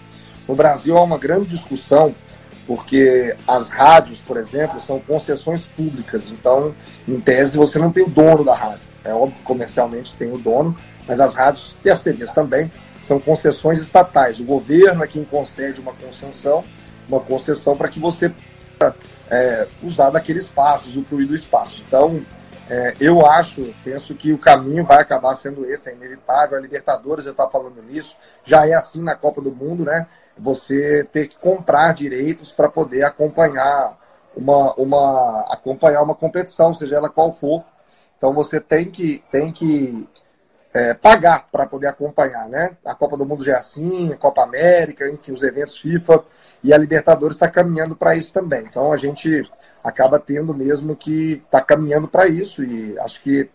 No 0.49 0.55
Brasil 0.55 0.97
há 0.97 1.03
uma 1.03 1.16
grande 1.16 1.51
discussão, 1.51 2.14
porque 2.66 3.35
as 3.47 3.69
rádios, 3.69 4.19
por 4.19 4.37
exemplo, 4.37 4.81
são 4.81 4.99
concessões 4.99 5.64
públicas. 5.64 6.31
Então, 6.31 6.75
em 7.07 7.21
tese, 7.21 7.57
você 7.57 7.79
não 7.79 7.92
tem 7.92 8.03
o 8.03 8.11
dono 8.11 8.45
da 8.45 8.55
rádio. 8.55 8.81
É 9.05 9.14
óbvio 9.14 9.38
que 9.38 9.45
comercialmente 9.45 10.12
tem 10.14 10.33
o 10.33 10.38
dono, 10.38 10.77
mas 11.07 11.21
as 11.21 11.35
rádios 11.35 11.77
e 11.85 11.88
as 11.88 12.03
TVs 12.03 12.35
também 12.35 12.71
são 13.01 13.21
concessões 13.21 13.79
estatais. 13.79 14.40
O 14.40 14.45
governo 14.45 15.05
é 15.05 15.07
quem 15.07 15.25
concede 15.25 15.81
uma 15.81 15.92
concessão, 15.92 16.64
uma 17.09 17.21
concessão 17.21 17.77
para 17.77 17.88
que 17.88 18.01
você 18.01 18.33
é, 19.30 19.66
usar 19.82 20.10
daquele 20.10 20.38
espaço, 20.38 20.88
usufruir 20.88 21.26
do 21.26 21.34
espaço. 21.34 21.82
Então, 21.86 22.22
é, 22.68 22.94
eu 23.00 23.24
acho, 23.24 23.72
penso 23.84 24.14
que 24.14 24.32
o 24.32 24.38
caminho 24.38 24.84
vai 24.84 24.98
acabar 24.98 25.34
sendo 25.36 25.64
esse, 25.64 25.88
é 25.88 25.94
inevitável. 25.94 26.58
A 26.58 26.60
Libertadores 26.60 27.24
já 27.24 27.30
está 27.30 27.48
falando 27.48 27.82
nisso, 27.82 28.16
já 28.44 28.66
é 28.66 28.74
assim 28.74 29.02
na 29.02 29.14
Copa 29.14 29.40
do 29.40 29.52
Mundo, 29.52 29.84
né? 29.84 30.06
Você 30.38 31.04
ter 31.04 31.28
que 31.28 31.38
comprar 31.38 31.94
direitos 31.94 32.52
para 32.52 32.68
poder 32.68 33.04
acompanhar 33.04 33.96
uma, 34.36 34.74
uma, 34.74 35.40
acompanhar 35.48 36.02
uma 36.02 36.14
competição, 36.14 36.74
seja 36.74 36.96
ela 36.96 37.08
qual 37.08 37.32
for. 37.32 37.64
Então 38.18 38.32
você 38.32 38.60
tem 38.60 38.90
que, 38.90 39.22
tem 39.30 39.52
que 39.52 40.06
é, 40.74 40.94
pagar 40.94 41.48
para 41.50 41.66
poder 41.66 41.87
acompanhar, 41.87 42.48
né? 42.48 42.76
A 42.85 42.94
Copa 42.94 43.16
do 43.16 43.24
Mundo 43.24 43.44
já 43.44 43.52
é 43.52 43.57
assim, 43.57 44.12
a 44.12 44.16
Copa 44.16 44.42
América, 44.42 45.09
enfim, 45.09 45.33
os 45.33 45.42
eventos 45.42 45.79
FIFA 45.79 46.22
e 46.62 46.72
a 46.72 46.79
Libertadores 46.79 47.37
está 47.37 47.48
caminhando 47.48 47.96
para 47.96 48.14
isso 48.14 48.33
também. 48.33 48.64
Então 48.68 48.92
a 48.92 48.96
gente 48.96 49.48
acaba 49.83 50.18
tendo 50.18 50.52
mesmo 50.52 50.96
que 50.96 51.42
está 51.44 51.61
caminhando 51.61 52.09
para 52.09 52.26
isso 52.26 52.62
e 52.62 52.98
acho 52.98 53.22
que 53.22 53.48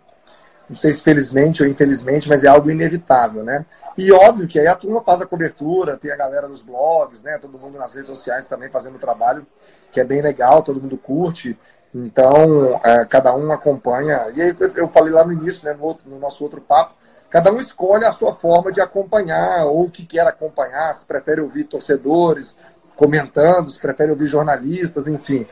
não 0.70 0.76
sei 0.76 0.94
se 0.94 1.02
felizmente 1.02 1.62
ou 1.62 1.68
infelizmente, 1.68 2.30
mas 2.30 2.46
é 2.46 2.48
algo 2.48 2.72
inevitável, 2.72 3.44
né? 3.44 3.66
E 3.98 4.10
óbvio 4.12 4.48
que 4.48 4.58
aí 4.58 4.68
a 4.68 4.76
turma 4.76 5.02
faz 5.02 5.22
a 5.22 5.26
cobertura, 5.26 5.98
tem 5.98 6.10
a 6.12 6.16
galera 6.16 6.48
nos 6.48 6.62
blogs, 6.62 7.22
né? 7.22 7.38
Todo 7.38 7.60
mundo 7.60 7.78
nas 7.78 7.94
redes 7.94 8.10
sociais 8.10 8.48
também 8.48 8.70
fazendo 8.70 8.98
trabalho 8.98 9.46
que 9.92 10.00
é 10.00 10.06
bem 10.06 10.22
legal, 10.22 10.64
todo 10.64 10.82
mundo 10.82 10.98
curte. 10.98 11.60
Então, 11.94 12.80
é, 12.84 13.06
cada 13.06 13.36
um 13.36 13.52
acompanha. 13.52 14.32
E 14.34 14.42
aí 14.42 14.56
eu 14.78 14.88
falei 14.88 15.12
lá 15.12 15.26
no 15.26 15.34
início, 15.34 15.66
né, 15.66 15.74
no, 15.74 15.84
outro, 15.84 16.10
no 16.10 16.18
nosso 16.18 16.42
outro 16.42 16.62
papo, 16.62 16.96
cada 17.32 17.50
um 17.50 17.62
escolhe 17.62 18.04
a 18.04 18.12
sua 18.12 18.36
forma 18.36 18.74
de 18.74 18.82
acompanhar, 18.82 19.66
ou 19.66 19.86
o 19.86 19.90
que 19.90 20.06
quer 20.06 20.28
acompanhar, 20.28 20.94
se 20.94 21.06
prefere 21.06 21.40
ouvir 21.40 21.64
torcedores 21.64 22.58
comentando, 22.94 23.70
se 23.70 23.80
prefere 23.80 24.12
ouvir 24.12 24.26
jornalistas, 24.26 25.08
enfim. 25.08 25.48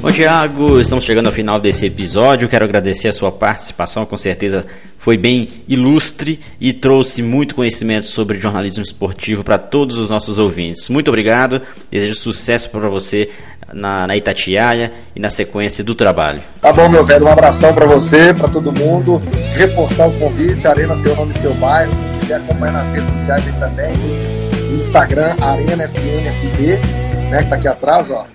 Bom, 0.00 0.10
Tiago, 0.12 0.80
estamos 0.80 1.04
chegando 1.04 1.26
ao 1.26 1.32
final 1.32 1.60
desse 1.60 1.84
episódio. 1.84 2.48
Quero 2.48 2.64
agradecer 2.64 3.08
a 3.08 3.12
sua 3.12 3.30
participação, 3.30 4.06
com 4.06 4.16
certeza 4.16 4.64
foi 5.00 5.16
bem 5.16 5.48
ilustre 5.66 6.38
e 6.60 6.72
trouxe 6.72 7.22
muito 7.22 7.54
conhecimento 7.54 8.06
sobre 8.06 8.38
jornalismo 8.38 8.82
esportivo 8.82 9.42
para 9.42 9.58
todos 9.58 9.96
os 9.96 10.08
nossos 10.08 10.38
ouvintes. 10.38 10.88
Muito 10.88 11.08
obrigado, 11.08 11.62
desejo 11.90 12.14
sucesso 12.14 12.68
para 12.70 12.88
você 12.88 13.30
na, 13.72 14.06
na 14.06 14.16
Itatiaia 14.16 14.92
e 15.14 15.20
na 15.20 15.30
sequência 15.30 15.82
do 15.82 15.94
trabalho. 15.94 16.40
Tá 16.60 16.72
bom, 16.72 16.88
meu 16.88 17.04
velho, 17.04 17.26
um 17.26 17.28
abração 17.28 17.72
para 17.72 17.86
você, 17.86 18.34
para 18.34 18.48
todo 18.48 18.72
mundo. 18.72 19.22
Reforçar 19.54 20.06
o 20.06 20.12
convite, 20.18 20.66
Arena 20.66 20.94
Seu 20.96 21.14
Nome 21.16 21.32
Seu 21.34 21.54
Bairro. 21.54 21.92
Quem 21.92 22.20
quiser 22.20 22.36
acompanhar 22.36 22.72
nas 22.72 22.88
redes 22.88 23.08
sociais 23.18 23.46
aí 23.46 23.52
também, 23.60 23.96
no 23.96 24.76
Instagram, 24.76 25.36
Arena 25.40 25.84
SNSB, 25.84 26.78
né, 27.30 27.42
que 27.42 27.50
tá 27.50 27.56
aqui 27.56 27.68
atrás, 27.68 28.10
ó 28.10 28.26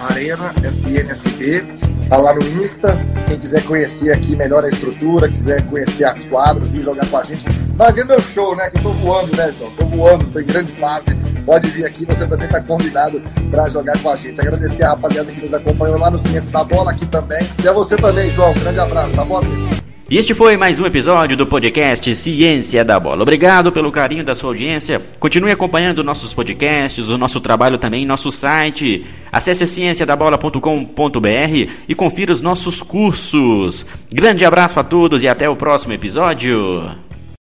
Arena 0.00 0.54
SNSB. 0.62 1.64
Tá 2.08 2.16
lá 2.16 2.32
no 2.32 2.40
Insta. 2.62 2.96
Quem 3.26 3.38
quiser 3.38 3.64
conhecer 3.64 4.12
aqui 4.12 4.36
melhor 4.36 4.64
a 4.64 4.68
estrutura, 4.68 5.28
quiser 5.28 5.66
conhecer 5.66 6.04
as 6.04 6.20
quadras 6.26 6.72
e 6.72 6.80
jogar 6.80 7.04
com 7.06 7.16
a 7.16 7.24
gente, 7.24 7.44
vai 7.74 7.92
ver 7.92 8.04
meu 8.04 8.20
show, 8.20 8.54
né? 8.54 8.70
Que 8.70 8.78
eu 8.78 8.82
tô 8.82 8.90
voando, 8.90 9.36
né, 9.36 9.52
João? 9.58 9.70
Tô 9.72 9.84
voando, 9.86 10.24
tô 10.26 10.38
em 10.38 10.44
grande 10.44 10.70
fase. 10.72 11.06
Pode 11.46 11.70
vir 11.70 11.86
aqui, 11.86 12.04
você 12.04 12.26
também 12.26 12.48
tá 12.48 12.60
convidado 12.60 13.22
para 13.48 13.68
jogar 13.68 13.96
com 14.02 14.10
a 14.10 14.16
gente. 14.16 14.40
Agradecer 14.40 14.82
a 14.82 14.90
rapaziada 14.90 15.30
que 15.30 15.40
nos 15.40 15.54
acompanhou 15.54 15.96
lá 15.96 16.10
no 16.10 16.18
Ciência 16.18 16.50
da 16.50 16.64
Bola 16.64 16.90
aqui 16.90 17.06
também. 17.06 17.38
E 17.62 17.68
a 17.68 17.72
você 17.72 17.96
também, 17.96 18.28
João. 18.32 18.52
grande 18.54 18.80
abraço, 18.80 19.14
tá 19.14 19.24
bom, 19.24 19.38
amigo? 19.38 19.68
E 20.10 20.18
este 20.18 20.34
foi 20.34 20.56
mais 20.56 20.80
um 20.80 20.86
episódio 20.86 21.36
do 21.36 21.46
podcast 21.46 22.12
Ciência 22.16 22.84
da 22.84 22.98
Bola. 22.98 23.22
Obrigado 23.22 23.70
pelo 23.70 23.92
carinho 23.92 24.24
da 24.24 24.34
sua 24.34 24.50
audiência. 24.50 25.00
Continue 25.20 25.52
acompanhando 25.52 26.02
nossos 26.02 26.34
podcasts, 26.34 27.10
o 27.10 27.18
nosso 27.18 27.40
trabalho 27.40 27.78
também 27.78 28.04
nosso 28.04 28.32
site. 28.32 29.06
Acesse 29.30 29.68
cienciadabola.com.br 29.68 31.70
e 31.88 31.94
confira 31.94 32.32
os 32.32 32.40
nossos 32.40 32.82
cursos. 32.82 33.86
Grande 34.12 34.44
abraço 34.44 34.80
a 34.80 34.84
todos 34.84 35.22
e 35.22 35.28
até 35.28 35.48
o 35.48 35.56
próximo 35.56 35.92
episódio. 35.92 37.05